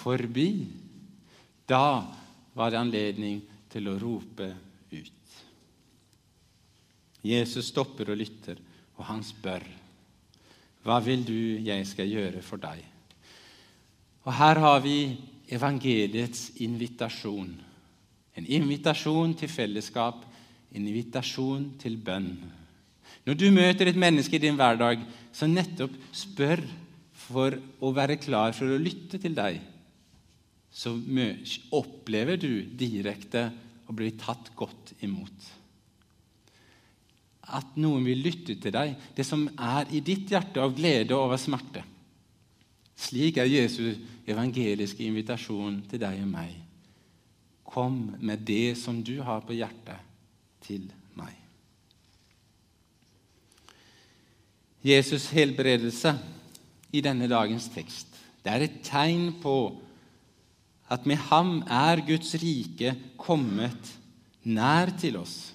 forbi. 0.00 0.66
Da 1.68 2.02
var 2.58 2.72
det 2.72 2.80
anledning 2.80 3.38
til 3.70 3.86
å 3.86 3.98
rope 4.00 4.48
ut. 4.90 5.36
Jesus 7.22 7.70
stopper 7.70 8.10
og 8.10 8.18
lytter, 8.18 8.58
og 8.98 9.06
han 9.06 9.22
spør, 9.26 9.62
'Hva 10.82 11.00
vil 11.04 11.24
du 11.26 11.58
jeg 11.64 11.86
skal 11.86 12.08
gjøre 12.08 12.42
for 12.42 12.56
deg?' 12.56 12.84
Og 14.24 14.34
Her 14.34 14.58
har 14.58 14.80
vi 14.80 15.16
evangeliets 15.48 16.50
invitasjon. 16.60 17.54
En 18.36 18.46
invitasjon 18.46 19.34
til 19.34 19.48
fellesskap, 19.48 20.24
en 20.74 20.86
invitasjon 20.86 21.70
til 21.80 21.96
bønn. 21.96 22.36
Når 23.24 23.34
du 23.34 23.50
møter 23.50 23.88
et 23.88 23.96
menneske 23.96 24.36
i 24.36 24.42
din 24.42 24.56
hverdag 24.56 25.00
som 25.32 25.52
nettopp 25.52 25.94
spør 26.12 26.62
for 27.12 27.56
å 27.80 27.92
være 27.92 28.18
klar 28.20 28.54
for 28.56 28.68
å 28.68 28.80
lytte 28.80 29.18
til 29.20 29.34
deg, 29.36 29.58
så 30.70 30.92
opplever 31.74 32.36
du 32.36 32.62
direkte 32.78 33.48
å 33.88 33.96
bli 33.96 34.12
tatt 34.20 34.52
godt 34.56 34.92
imot. 35.00 35.57
At 37.54 37.76
noen 37.80 38.04
vil 38.04 38.20
lytte 38.24 38.58
til 38.60 38.74
deg, 38.74 38.94
det 39.16 39.24
som 39.26 39.46
er 39.54 39.88
i 39.94 40.02
ditt 40.04 40.30
hjerte 40.32 40.60
av 40.60 40.74
glede 40.76 41.16
over 41.16 41.40
smerte. 41.40 41.84
Slik 42.98 43.38
er 43.38 43.48
Jesu 43.48 43.94
evangeliske 44.28 45.06
invitasjon 45.06 45.80
til 45.88 46.02
deg 46.02 46.20
og 46.24 46.30
meg. 46.32 46.54
Kom 47.68 47.98
med 48.20 48.42
det 48.48 48.76
som 48.80 49.00
du 49.04 49.18
har 49.24 49.44
på 49.46 49.56
hjertet, 49.56 50.04
til 50.64 50.88
meg. 51.16 51.32
Jesus' 54.84 55.30
helbredelse 55.32 56.12
i 56.92 57.00
denne 57.04 57.28
dagens 57.30 57.68
tekst 57.72 58.18
det 58.48 58.54
er 58.54 58.64
et 58.64 58.80
tegn 58.86 59.32
på 59.42 59.58
at 60.88 61.04
med 61.04 61.20
ham 61.28 61.58
er 61.68 62.00
Guds 62.06 62.32
rike 62.40 62.94
kommet 63.20 63.90
nær 64.48 64.94
til 64.96 65.18
oss. 65.20 65.52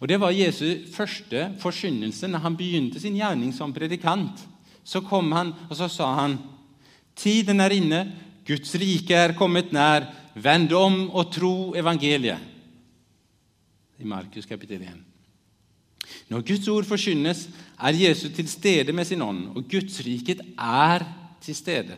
Og 0.00 0.08
Det 0.08 0.20
var 0.20 0.30
Jesu 0.30 0.86
første 0.92 1.54
forkynnelse 1.60 2.28
når 2.28 2.38
han 2.38 2.56
begynte 2.56 3.00
sin 3.00 3.16
gjerning 3.16 3.54
som 3.54 3.72
predikant. 3.72 4.42
Så 4.84 5.00
kom 5.00 5.32
han, 5.32 5.52
og 5.70 5.76
så 5.76 5.88
sa 5.88 6.14
han, 6.14 6.38
'Tiden 7.16 7.60
er 7.60 7.70
inne, 7.70 8.12
Guds 8.46 8.74
rike 8.74 9.14
er 9.14 9.32
kommet 9.32 9.72
nær. 9.72 10.12
Vend 10.34 10.72
om 10.72 11.10
og 11.10 11.32
tro 11.32 11.74
evangeliet.' 11.76 12.38
I 13.98 14.04
Markus 14.04 14.46
kapittel 14.46 14.82
1. 14.82 14.88
Når 16.28 16.40
Guds 16.40 16.68
ord 16.68 16.84
forkynnes, 16.84 17.48
er 17.78 17.94
Jesus 17.94 18.32
til 18.34 18.48
stede 18.48 18.92
med 18.92 19.04
sin 19.04 19.22
ånd, 19.22 19.56
og 19.56 19.64
Guds 19.70 20.00
riket 20.04 20.40
er 20.58 21.04
til 21.40 21.54
stede. 21.54 21.96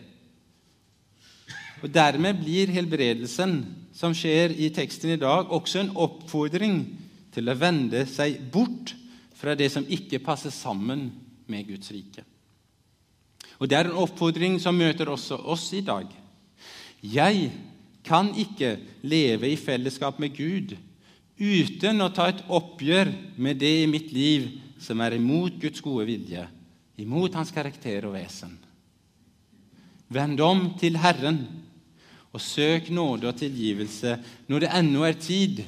Og 1.82 1.94
Dermed 1.94 2.34
blir 2.40 2.70
helbredelsen 2.72 3.58
som 3.94 4.14
skjer 4.16 4.54
i 4.56 4.68
teksten 4.68 5.10
i 5.14 5.20
dag, 5.20 5.50
også 5.50 5.80
en 5.80 5.92
oppfordring 5.96 7.05
til 7.36 7.52
å 7.52 7.58
vende 7.58 8.06
seg 8.08 8.40
bort 8.52 8.94
fra 9.36 9.52
det 9.58 9.68
som 9.72 9.84
ikke 9.84 10.22
passer 10.24 10.54
sammen 10.54 11.10
med 11.46 11.68
Guds 11.68 11.92
rike. 11.92 12.24
Og 13.60 13.68
Det 13.68 13.76
er 13.76 13.88
en 13.88 14.00
oppfordring 14.02 14.58
som 14.60 14.76
møter 14.76 15.08
også 15.08 15.38
oss 15.48 15.68
i 15.76 15.82
dag. 15.84 16.08
Jeg 17.00 17.50
kan 18.06 18.30
ikke 18.36 18.76
leve 19.04 19.50
i 19.50 19.58
fellesskap 19.60 20.20
med 20.22 20.36
Gud 20.36 20.76
uten 21.36 22.00
å 22.00 22.12
ta 22.16 22.30
et 22.30 22.44
oppgjør 22.48 23.12
med 23.36 23.60
det 23.60 23.72
i 23.82 23.90
mitt 23.90 24.12
liv 24.12 24.48
som 24.80 25.00
er 25.04 25.16
imot 25.16 25.58
Guds 25.60 25.82
gode 25.84 26.06
vilje, 26.08 26.46
imot 26.96 27.34
hans 27.36 27.52
karakter 27.52 28.06
og 28.08 28.16
vesen. 28.16 28.54
Vend 30.08 30.40
om 30.40 30.68
til 30.78 30.96
Herren 31.00 31.42
og 32.32 32.40
søk 32.40 32.88
nåde 32.94 33.28
og 33.28 33.40
tilgivelse 33.40 34.16
når 34.48 34.64
det 34.64 34.72
ennå 34.78 35.04
er 35.08 35.18
tid, 35.20 35.64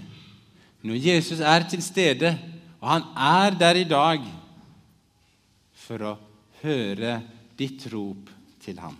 når 0.83 1.01
Jesus 1.03 1.41
er 1.41 1.67
til 1.69 1.83
stede, 1.83 2.33
og 2.79 2.89
han 2.89 3.07
er 3.17 3.59
der 3.59 3.81
i 3.81 3.89
dag 3.89 4.23
for 5.75 6.05
å 6.07 6.15
høre 6.63 7.19
ditt 7.59 7.87
rop 7.93 8.31
til 8.63 8.79
ham. 8.83 8.97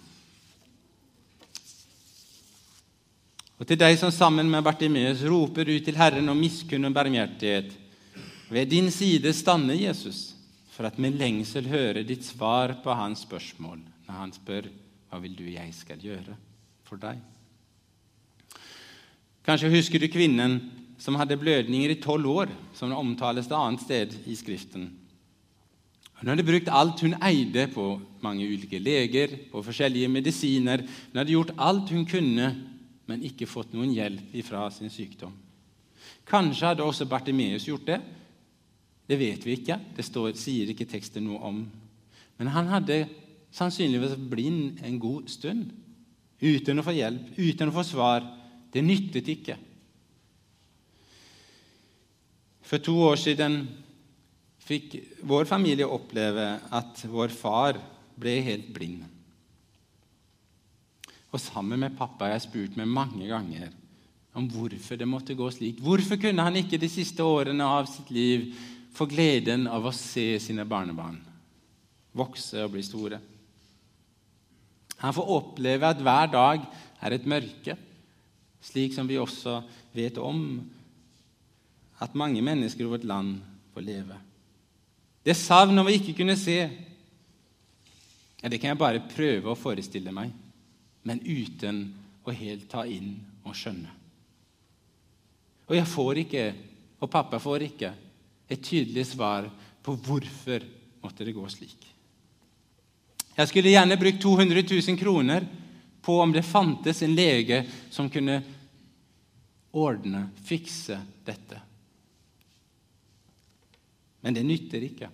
Og 3.59 3.67
til 3.67 3.79
deg 3.79 3.97
som 3.99 4.11
sammen 4.15 4.51
med 4.51 4.63
Bartimeus 4.67 5.23
roper 5.27 5.71
ut 5.71 5.85
til 5.87 5.99
Herren 5.99 6.31
om 6.31 6.39
miskunn 6.39 6.87
og 6.87 6.95
barmhjertighet. 6.95 7.73
Ved 8.49 8.71
din 8.71 8.91
side 8.95 9.33
stanner 9.35 9.75
Jesus 9.75 10.33
for 10.73 10.87
at 10.87 10.99
med 11.03 11.19
lengsel 11.19 11.67
hører 11.67 12.07
ditt 12.07 12.23
svar 12.25 12.77
på 12.85 12.95
hans 12.95 13.25
spørsmål 13.27 13.81
når 14.07 14.15
han 14.15 14.35
spør 14.35 14.69
hva 15.09 15.19
vil 15.25 15.35
du 15.35 15.45
jeg 15.51 15.73
skal 15.75 15.99
gjøre 16.01 16.37
for 16.87 17.03
deg. 17.03 17.19
Kanskje 19.43 19.73
husker 19.73 19.99
du 19.99 20.07
kvinnen 20.13 20.61
som 20.99 21.17
hadde 21.19 21.39
blødninger 21.39 21.95
i 21.95 22.01
tolv 22.03 22.27
år, 22.27 22.53
som 22.75 22.91
det 22.91 22.99
omtales 22.99 23.47
et 23.47 23.55
annet 23.57 23.85
sted 23.85 24.15
i 24.27 24.35
Skriften. 24.39 24.89
Hun 26.19 26.33
hadde 26.33 26.47
brukt 26.47 26.71
alt 26.75 27.01
hun 27.05 27.15
eide 27.23 27.69
på 27.71 27.93
mange 28.25 28.47
ulike 28.47 28.81
leger, 28.83 29.37
på 29.53 29.63
forskjellige 29.63 30.11
medisiner. 30.11 30.83
Hun 30.83 31.21
hadde 31.21 31.35
gjort 31.35 31.55
alt 31.55 31.93
hun 31.95 32.07
kunne, 32.11 32.49
men 33.07 33.23
ikke 33.25 33.47
fått 33.47 33.77
noen 33.77 33.93
hjelp 33.95 34.35
fra 34.45 34.67
sin 34.75 34.91
sykdom. 34.91 35.37
Kanskje 36.29 36.73
hadde 36.73 36.85
også 36.85 37.07
Bartimeus 37.09 37.69
gjort 37.69 37.87
det. 37.87 38.01
Det 39.09 39.17
vet 39.17 39.47
vi 39.47 39.55
ikke. 39.57 39.79
Det 39.97 40.05
står, 40.05 40.35
sier 40.37 40.69
ikke 40.75 40.89
teksten 40.91 41.25
noe 41.25 41.39
om. 41.47 41.63
Men 42.39 42.51
han 42.53 42.69
hadde 42.75 43.05
sannsynligvis 43.55 44.19
blind 44.29 44.83
en 44.85 44.99
god 45.01 45.31
stund 45.31 45.71
uten 46.43 46.79
å 46.79 46.85
få 46.87 46.93
hjelp, 46.95 47.33
uten 47.39 47.71
å 47.71 47.75
få 47.75 47.87
svar 47.87 48.27
det 48.75 48.83
nyttet 48.85 49.31
ikke. 49.33 49.57
For 52.69 52.83
to 52.85 52.95
år 53.09 53.17
siden 53.17 53.63
fikk 54.69 54.99
vår 55.25 55.49
familie 55.49 55.89
oppleve 55.89 56.51
at 56.77 57.05
vår 57.09 57.33
far 57.33 57.79
ble 58.19 58.35
helt 58.45 58.69
blind. 58.75 59.07
Og 61.33 61.41
sammen 61.41 61.81
med 61.81 61.97
pappa 61.97 62.27
har 62.27 62.37
jeg 62.37 62.49
spurt 62.49 62.77
meg 62.77 62.91
mange 62.93 63.29
ganger 63.29 63.73
om 64.37 64.47
hvorfor 64.53 65.01
det 65.01 65.09
måtte 65.09 65.37
gå 65.37 65.49
slik. 65.53 65.81
Hvorfor 65.81 66.21
kunne 66.21 66.45
han 66.45 66.57
ikke 66.61 66.81
de 66.81 66.91
siste 66.93 67.25
årene 67.25 67.65
av 67.65 67.89
sitt 67.91 68.13
liv 68.13 68.51
få 68.97 69.09
gleden 69.09 69.67
av 69.71 69.89
å 69.89 69.95
se 69.95 70.31
sine 70.43 70.67
barnebarn 70.69 71.19
vokse 72.17 72.61
og 72.65 72.73
bli 72.75 72.85
store? 72.85 73.21
Han 74.99 75.15
får 75.15 75.35
oppleve 75.37 75.89
at 75.89 76.01
hver 76.03 76.33
dag 76.33 76.65
er 77.01 77.15
et 77.15 77.29
mørke 77.29 77.77
slik 78.69 78.95
som 78.95 79.07
vi 79.09 79.21
også 79.21 79.61
vet 79.95 80.19
om 80.21 80.41
at 81.99 82.15
mange 82.15 82.43
mennesker 82.45 82.85
i 82.85 82.91
vårt 82.91 83.07
land 83.07 83.41
får 83.75 83.87
leve. 83.87 84.19
Det 85.25 85.35
savn 85.37 85.79
av 85.79 85.89
å 85.89 85.93
ikke 85.93 86.15
kunne 86.17 86.37
se, 86.39 86.59
ja, 88.39 88.49
det 88.49 88.61
kan 88.61 88.71
jeg 88.71 88.81
bare 88.81 89.03
prøve 89.11 89.51
å 89.51 89.59
forestille 89.59 90.13
meg, 90.15 90.31
men 91.03 91.21
uten 91.25 91.83
å 92.25 92.35
helt 92.35 92.69
ta 92.71 92.85
inn 92.87 93.17
og 93.43 93.57
skjønne. 93.57 93.91
Og 95.69 95.77
jeg 95.77 95.91
får 95.91 96.23
ikke, 96.25 96.45
og 97.03 97.11
pappa 97.13 97.41
får 97.43 97.67
ikke, 97.67 97.93
et 98.49 98.63
tydelig 98.65 99.11
svar 99.11 99.51
på 99.85 99.95
hvorfor 100.07 100.65
måtte 101.03 101.27
det 101.27 101.35
gå 101.37 101.45
slik. 101.53 101.77
Jeg 103.39 103.51
skulle 103.51 103.71
gjerne 103.75 103.99
brukt 104.01 104.23
200 104.23 104.65
000 104.65 104.99
kroner 104.99 105.45
på 106.03 106.17
om 106.23 106.33
det 106.33 106.47
fantes 106.47 107.03
en 107.05 107.15
lege 107.15 107.61
som 107.91 108.09
kunne 108.11 108.41
ordne, 109.77 110.25
fikse 110.49 110.97
dette. 111.27 111.68
Men 114.25 114.35
det 114.35 114.45
nytter 114.47 114.85
ikke. 114.85 115.11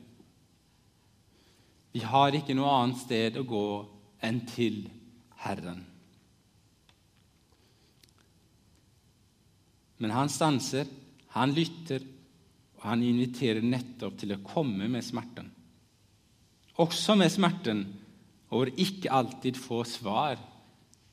Vi 1.94 2.02
har 2.02 2.34
ikke 2.34 2.56
noe 2.56 2.72
annet 2.74 3.02
sted 3.04 3.36
å 3.38 3.46
gå 3.46 3.66
enn 4.24 4.40
til 4.50 4.80
Herren. 5.44 5.84
Men 10.02 10.14
han 10.14 10.32
stanser, 10.32 10.88
han 11.36 11.52
lytter, 11.54 12.02
og 12.80 12.88
han 12.90 13.04
inviterer 13.04 13.62
nettopp 13.64 14.18
til 14.20 14.34
å 14.34 14.42
komme 14.44 14.88
med 14.90 15.04
smerten. 15.06 15.46
Også 16.82 17.14
med 17.16 17.30
smerten 17.32 17.84
over 18.50 18.72
ikke 18.80 19.12
alltid 19.14 19.58
få 19.58 19.84
svar 19.86 20.40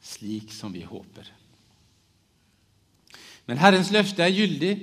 slik 0.02 0.52
som 0.54 0.74
vi 0.74 0.82
håper. 0.86 1.30
Men 3.46 3.62
Herrens 3.62 3.92
løfte 3.94 4.26
er 4.26 4.34
gyldig. 4.34 4.74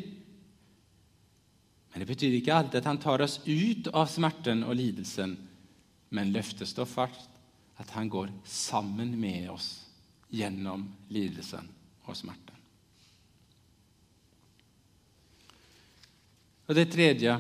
Men 1.99 2.07
Det 2.07 2.15
betyr 2.15 2.35
ikke 2.39 2.55
alltid 2.55 2.79
at 2.79 2.85
han 2.87 2.99
tar 3.03 3.23
oss 3.25 3.41
ut 3.43 3.89
av 3.91 4.05
smerten 4.07 4.61
og 4.63 4.77
lidelsen, 4.79 5.33
men 6.15 6.31
løftet 6.31 6.71
står 6.71 6.87
fast 6.87 7.41
at 7.83 7.91
han 7.91 8.07
går 8.07 8.31
sammen 8.47 9.17
med 9.19 9.49
oss 9.51 9.67
gjennom 10.31 10.85
lidelsen 11.11 11.67
og 12.07 12.15
smerten. 12.15 12.55
Og 16.71 16.79
det 16.79 16.87
tredje 16.95 17.35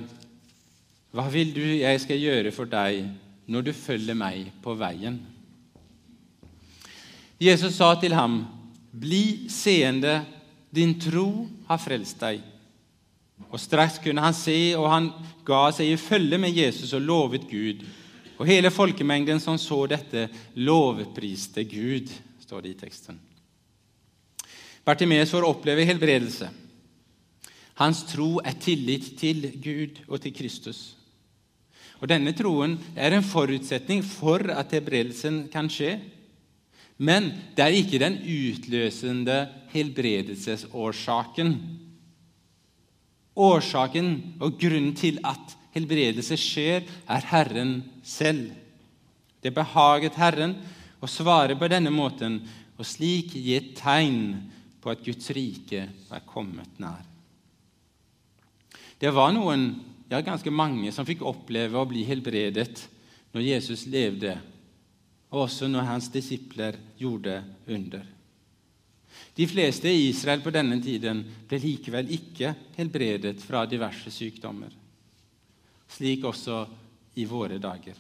Hva 1.14 1.28
vil 1.30 1.54
du 1.54 1.62
jeg 1.62 2.02
skal 2.02 2.18
gjøre 2.18 2.50
for 2.50 2.66
deg 2.66 3.06
når 3.46 3.70
du 3.70 3.72
følger 3.78 4.18
meg 4.18 4.50
på 4.58 4.74
veien? 4.74 5.22
Jesus 7.38 7.78
sa 7.78 7.94
til 7.94 8.18
ham, 8.18 8.42
'Bli 8.90 9.46
seende, 9.46 10.24
din 10.74 10.98
tro 10.98 11.46
har 11.70 11.78
frelst 11.78 12.18
deg.' 12.18 12.57
Og 13.48 13.60
Straks 13.60 13.96
kunne 14.02 14.22
han 14.22 14.36
se, 14.36 14.74
og 14.76 14.90
han 14.92 15.08
ga 15.46 15.68
seg 15.72 15.92
i 15.92 16.00
følge 16.00 16.38
med 16.40 16.56
Jesus 16.56 16.92
og 16.96 17.04
lovet 17.06 17.46
Gud. 17.48 17.84
Og 18.38 18.46
hele 18.46 18.70
folkemengden 18.70 19.40
som 19.42 19.56
så 19.58 19.84
dette, 19.90 20.28
lovpriste 20.54 21.64
Gud, 21.66 22.12
står 22.44 22.64
det 22.64 22.74
i 22.74 22.78
teksten. 22.84 23.18
Bartimeus 24.84 25.32
får 25.34 25.46
oppleve 25.48 25.86
helbredelse. 25.88 26.48
Hans 27.78 28.04
tro 28.10 28.38
er 28.42 28.56
tillit 28.58 29.12
til 29.18 29.44
Gud 29.62 30.00
og 30.08 30.22
til 30.22 30.34
Kristus. 30.34 30.98
Og 31.98 32.08
Denne 32.10 32.32
troen 32.36 32.76
er 32.96 33.14
en 33.14 33.26
forutsetning 33.26 34.04
for 34.06 34.42
at 34.54 34.72
helbredelsen 34.74 35.48
kan 35.52 35.70
skje. 35.70 35.96
Men 36.98 37.30
det 37.54 37.64
er 37.64 37.76
ikke 37.78 38.00
den 38.02 38.18
utløsende 38.22 39.38
helbredelsesårsaken. 39.74 41.52
Årsaken 43.38 44.08
og 44.42 44.58
grunnen 44.58 44.94
til 44.98 45.20
at 45.26 45.54
helbredelse 45.76 46.36
skjer, 46.40 46.86
er 47.06 47.28
Herren 47.30 47.76
selv. 48.02 48.50
Det 49.42 49.52
behaget 49.54 50.18
Herren 50.18 50.56
å 50.98 51.10
svare 51.10 51.54
på 51.58 51.68
denne 51.70 51.92
måten 51.94 52.40
og 52.78 52.86
slik 52.86 53.36
gi 53.38 53.54
et 53.56 53.74
tegn 53.78 54.34
på 54.82 54.90
at 54.90 55.04
Guds 55.06 55.30
rike 55.34 55.86
var 56.08 56.26
kommet 56.26 56.78
nær. 56.82 57.04
Det 58.98 59.10
var 59.14 59.30
noen, 59.34 59.70
ja 60.10 60.18
ganske 60.26 60.50
mange, 60.50 60.90
som 60.90 61.06
fikk 61.06 61.22
oppleve 61.26 61.78
å 61.78 61.86
bli 61.86 62.02
helbredet 62.08 62.88
når 63.34 63.44
Jesus 63.44 63.86
levde, 63.90 64.34
og 65.30 65.44
også 65.46 65.68
når 65.70 65.90
hans 65.92 66.08
disipler 66.10 66.78
gjorde 66.98 67.42
under. 67.70 68.06
De 69.38 69.46
fleste 69.46 69.90
i 69.90 70.08
Israel 70.08 70.42
på 70.42 70.50
denne 70.50 70.80
tiden 70.82 71.20
ble 71.46 71.60
likevel 71.62 72.08
ikke 72.10 72.50
helbredet 72.74 73.38
fra 73.38 73.62
diverse 73.70 74.10
sykdommer, 74.10 74.72
slik 75.94 76.26
også 76.26 76.64
i 77.22 77.26
våre 77.28 77.60
dager. 77.62 77.94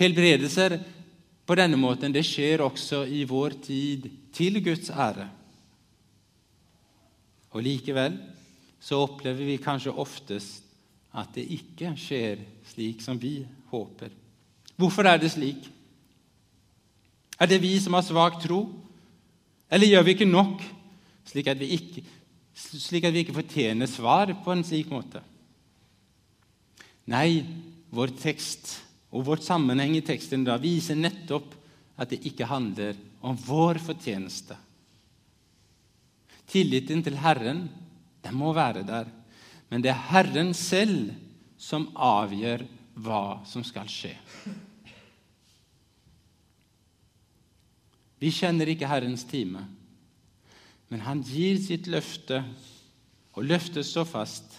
Helbredelser 0.00 0.78
på 1.44 1.56
denne 1.60 1.76
måten 1.80 2.14
det 2.14 2.24
skjer 2.24 2.64
også 2.64 3.02
i 3.04 3.26
vår 3.28 3.58
tid 3.68 4.08
til 4.32 4.62
Guds 4.64 4.88
ære. 4.88 5.28
Og 7.52 7.64
likevel 7.64 8.16
så 8.80 9.02
opplever 9.04 9.44
vi 9.44 9.60
kanskje 9.60 9.92
oftest 9.92 10.64
at 11.18 11.36
det 11.36 11.44
ikke 11.52 11.92
skjer 12.00 12.40
slik 12.72 13.04
som 13.04 13.20
vi 13.20 13.42
håper. 13.68 14.12
Hvorfor 14.78 15.08
er 15.08 15.20
det 15.20 15.32
slik? 15.36 15.68
Er 17.38 17.48
det 17.50 17.60
vi 17.60 17.76
som 17.80 17.96
har 17.96 18.04
svak 18.06 18.40
tro? 18.40 18.64
Eller 19.68 19.90
gjør 19.90 20.06
vi 20.06 20.14
ikke 20.16 20.28
nok, 20.28 20.62
slik 21.28 21.50
at 21.52 21.60
vi 21.60 21.72
ikke, 21.76 22.04
slik 22.56 23.04
at 23.04 23.14
vi 23.14 23.24
ikke 23.24 23.36
fortjener 23.36 23.90
svar 23.90 24.32
på 24.44 24.54
en 24.54 24.64
slik 24.64 24.88
måte? 24.92 25.20
Nei, 27.08 27.42
vår 27.92 28.12
tekst 28.20 28.74
og 29.12 29.24
vårt 29.28 29.44
sammenheng 29.44 29.94
i 29.96 30.04
teksten 30.04 30.44
da 30.44 30.58
viser 30.60 30.98
nettopp 30.98 31.54
at 31.98 32.12
det 32.12 32.20
ikke 32.28 32.48
handler 32.48 32.96
om 33.24 33.36
vår 33.48 33.80
fortjeneste. 33.82 34.56
Tilliten 36.48 37.02
til 37.04 37.18
Herren 37.20 37.66
den 38.24 38.36
må 38.36 38.52
være 38.56 38.84
der, 38.86 39.08
men 39.68 39.84
det 39.84 39.92
er 39.92 40.06
Herren 40.10 40.54
selv 40.56 41.12
som 41.60 41.88
avgjør 41.94 42.64
hva 43.04 43.40
som 43.48 43.64
skal 43.66 43.88
skje. 43.90 44.14
Vi 48.18 48.30
kjenner 48.34 48.70
ikke 48.70 48.88
Herrens 48.90 49.24
time, 49.28 49.62
men 50.88 51.04
han 51.04 51.22
gir 51.26 51.58
sitt 51.62 51.86
løfte, 51.90 52.42
og 53.38 53.46
løftet 53.46 53.86
står 53.86 54.08
fast. 54.08 54.56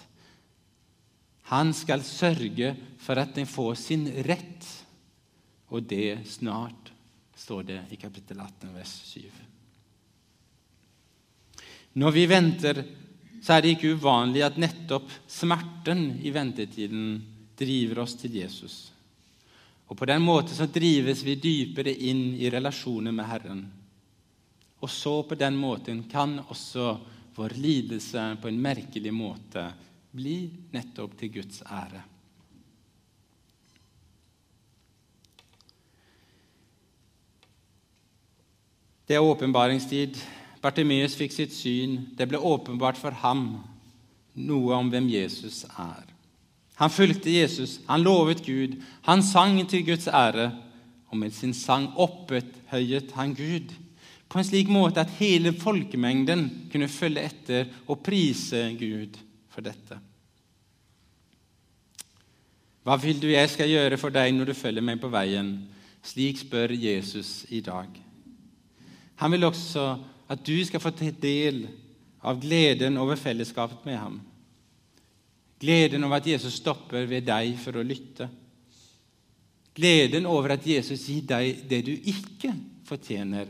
Han 1.49 1.73
skal 1.75 2.05
sørge 2.05 2.75
for 3.01 3.19
at 3.19 3.33
den 3.35 3.49
får 3.49 3.73
sin 3.81 4.05
rett, 4.27 4.67
og 5.69 5.83
det 5.89 6.21
snart, 6.29 6.93
står 7.39 7.63
det 7.67 7.79
i 7.95 7.97
kapittel 7.99 8.39
18, 8.43 8.71
vers 8.75 8.93
7. 9.09 9.21
Når 11.99 12.15
vi 12.15 12.25
venter, 12.29 12.83
så 13.41 13.55
er 13.55 13.63
det 13.63 13.73
ikke 13.75 13.95
uvanlig 13.97 14.43
at 14.45 14.59
nettopp 14.59 15.09
smerten 15.31 16.19
i 16.21 16.31
ventetiden 16.35 17.19
driver 17.59 18.03
oss 18.03 18.15
til 18.19 18.35
Jesus. 18.41 18.89
Og 19.89 19.97
På 19.97 20.05
den 20.05 20.21
måten 20.21 20.53
så 20.55 20.67
drives 20.69 21.23
vi 21.25 21.35
dypere 21.35 21.91
inn 21.91 22.35
i 22.37 22.49
relasjoner 22.49 23.11
med 23.11 23.25
Herren. 23.25 23.63
Og 24.79 24.89
så 24.89 25.23
på 25.25 25.35
den 25.35 25.57
måten 25.57 26.03
kan 26.11 26.37
også 26.45 26.99
vår 27.35 27.55
lidelse 27.57 28.37
på 28.41 28.47
en 28.47 28.61
merkelig 28.61 29.11
måte 29.13 29.65
bli 30.11 30.37
nettopp 30.71 31.17
til 31.17 31.33
Guds 31.39 31.63
ære. 31.65 32.03
Det 39.09 39.17
er 39.17 39.25
åpenbaringstid. 39.25 40.19
Bartimeus 40.61 41.15
fikk 41.17 41.33
sitt 41.33 41.55
syn. 41.55 41.97
Det 42.13 42.29
ble 42.29 42.37
åpenbart 42.37 42.99
for 42.99 43.15
ham 43.23 43.63
noe 44.37 44.75
om 44.77 44.91
hvem 44.93 45.09
Jesus 45.09 45.63
er. 45.71 46.18
Han 46.79 46.91
fulgte 46.93 47.31
Jesus, 47.31 47.79
han 47.87 48.03
lovet 48.05 48.41
Gud, 48.45 48.77
han 49.03 49.23
sang 49.23 49.59
til 49.67 49.83
Guds 49.85 50.07
ære, 50.07 50.51
og 51.09 51.17
med 51.19 51.33
sin 51.35 51.53
sang 51.53 51.89
opphøyet 51.99 53.11
han 53.17 53.33
Gud 53.35 53.73
på 54.29 54.37
en 54.37 54.45
slik 54.45 54.69
måte 54.69 55.01
at 55.01 55.15
hele 55.17 55.51
folkemengden 55.57 56.45
kunne 56.71 56.87
følge 56.91 57.25
etter 57.25 57.71
og 57.89 58.03
prise 58.05 58.61
Gud 58.77 59.17
for 59.49 59.65
dette. 59.65 59.97
Hva 62.85 62.95
vil 63.01 63.19
du 63.21 63.27
jeg 63.27 63.49
skal 63.51 63.69
gjøre 63.69 63.97
for 64.01 64.13
deg 64.13 64.31
når 64.35 64.51
du 64.51 64.57
følger 64.57 64.85
meg 64.85 65.01
på 65.01 65.09
veien? 65.11 65.49
Slik 66.05 66.39
spør 66.45 66.71
Jesus 66.77 67.43
i 67.49 67.59
dag. 67.65 67.89
Han 69.19 69.33
vil 69.33 69.49
også 69.49 69.89
at 70.29 70.45
du 70.45 70.55
skal 70.65 70.81
få 70.81 70.93
ta 70.95 71.09
del 71.11 71.65
av 72.21 72.39
gleden 72.39 73.01
over 73.01 73.19
fellesskapet 73.19 73.83
med 73.89 73.97
ham. 73.97 74.19
Gleden 75.59 76.05
over 76.07 76.21
at 76.21 76.27
Jesus 76.27 76.59
stopper 76.61 77.07
ved 77.09 77.25
deg 77.27 77.57
for 77.59 77.79
å 77.79 77.83
lytte. 77.83 78.29
Gleden 79.75 80.27
over 80.27 80.55
at 80.55 80.65
Jesus 80.67 81.05
gir 81.07 81.25
deg 81.27 81.65
det 81.69 81.81
du 81.87 81.91
ikke 81.93 82.53
fortjener, 82.87 83.47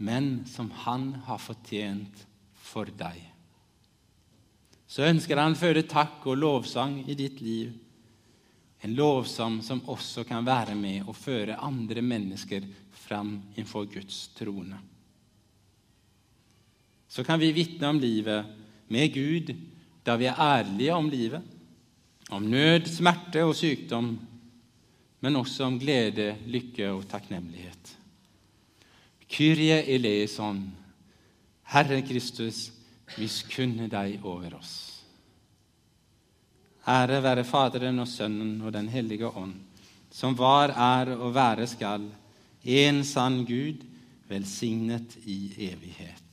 men 0.00 0.30
som 0.48 0.70
han 0.84 1.10
har 1.26 1.40
fortjent 1.42 2.22
for 2.70 2.88
deg. 2.96 3.18
Så 4.90 5.04
ønsker 5.06 5.38
han 5.38 5.58
føre 5.58 5.84
takk 5.86 6.24
og 6.26 6.38
lovsang 6.40 7.02
i 7.06 7.16
ditt 7.18 7.42
liv. 7.44 7.74
En 8.80 8.94
lovsang 8.96 9.60
som 9.62 9.82
også 9.92 10.24
kan 10.26 10.46
være 10.46 10.74
med 10.74 11.08
å 11.08 11.14
føre 11.14 11.60
andre 11.60 12.02
mennesker 12.02 12.64
fram 13.04 13.36
innenfor 13.54 13.86
Guds 13.92 14.30
trone. 14.38 14.80
Så 17.10 17.24
kan 17.26 17.40
vi 17.42 17.52
vitne 17.52 17.90
om 17.90 18.00
livet 18.00 18.56
med 18.90 19.14
Gud 19.14 19.54
da 20.06 20.16
vi 20.18 20.28
er 20.30 20.40
ærlige 20.40 20.94
om 20.96 21.08
livet, 21.12 21.42
om 22.30 22.42
nød, 22.42 22.86
smerte 22.88 23.44
og 23.44 23.54
sykdom, 23.56 24.14
men 25.20 25.36
også 25.36 25.66
om 25.68 25.78
glede, 25.80 26.34
lykke 26.46 26.90
og 26.90 27.04
takknemlighet. 27.10 27.96
Kyrie 29.30 29.82
eleison, 29.94 30.62
Herre 31.70 32.00
Kristus, 32.02 32.70
miskunne 33.18 33.86
deg 33.90 34.24
over 34.26 34.56
oss. 34.58 34.72
Ære 36.88 37.20
være 37.22 37.44
Faderen 37.44 38.00
og 38.02 38.08
Sønnen 38.08 38.62
og 38.64 38.72
Den 38.72 38.88
hellige 38.88 39.28
ånd, 39.28 39.54
som 40.10 40.34
var, 40.38 40.72
er 40.72 41.12
og 41.18 41.34
være 41.34 41.66
skal, 41.70 42.08
en 42.64 43.04
sann 43.04 43.44
Gud, 43.46 43.84
velsignet 44.28 45.16
i 45.26 45.52
evighet. 45.70 46.29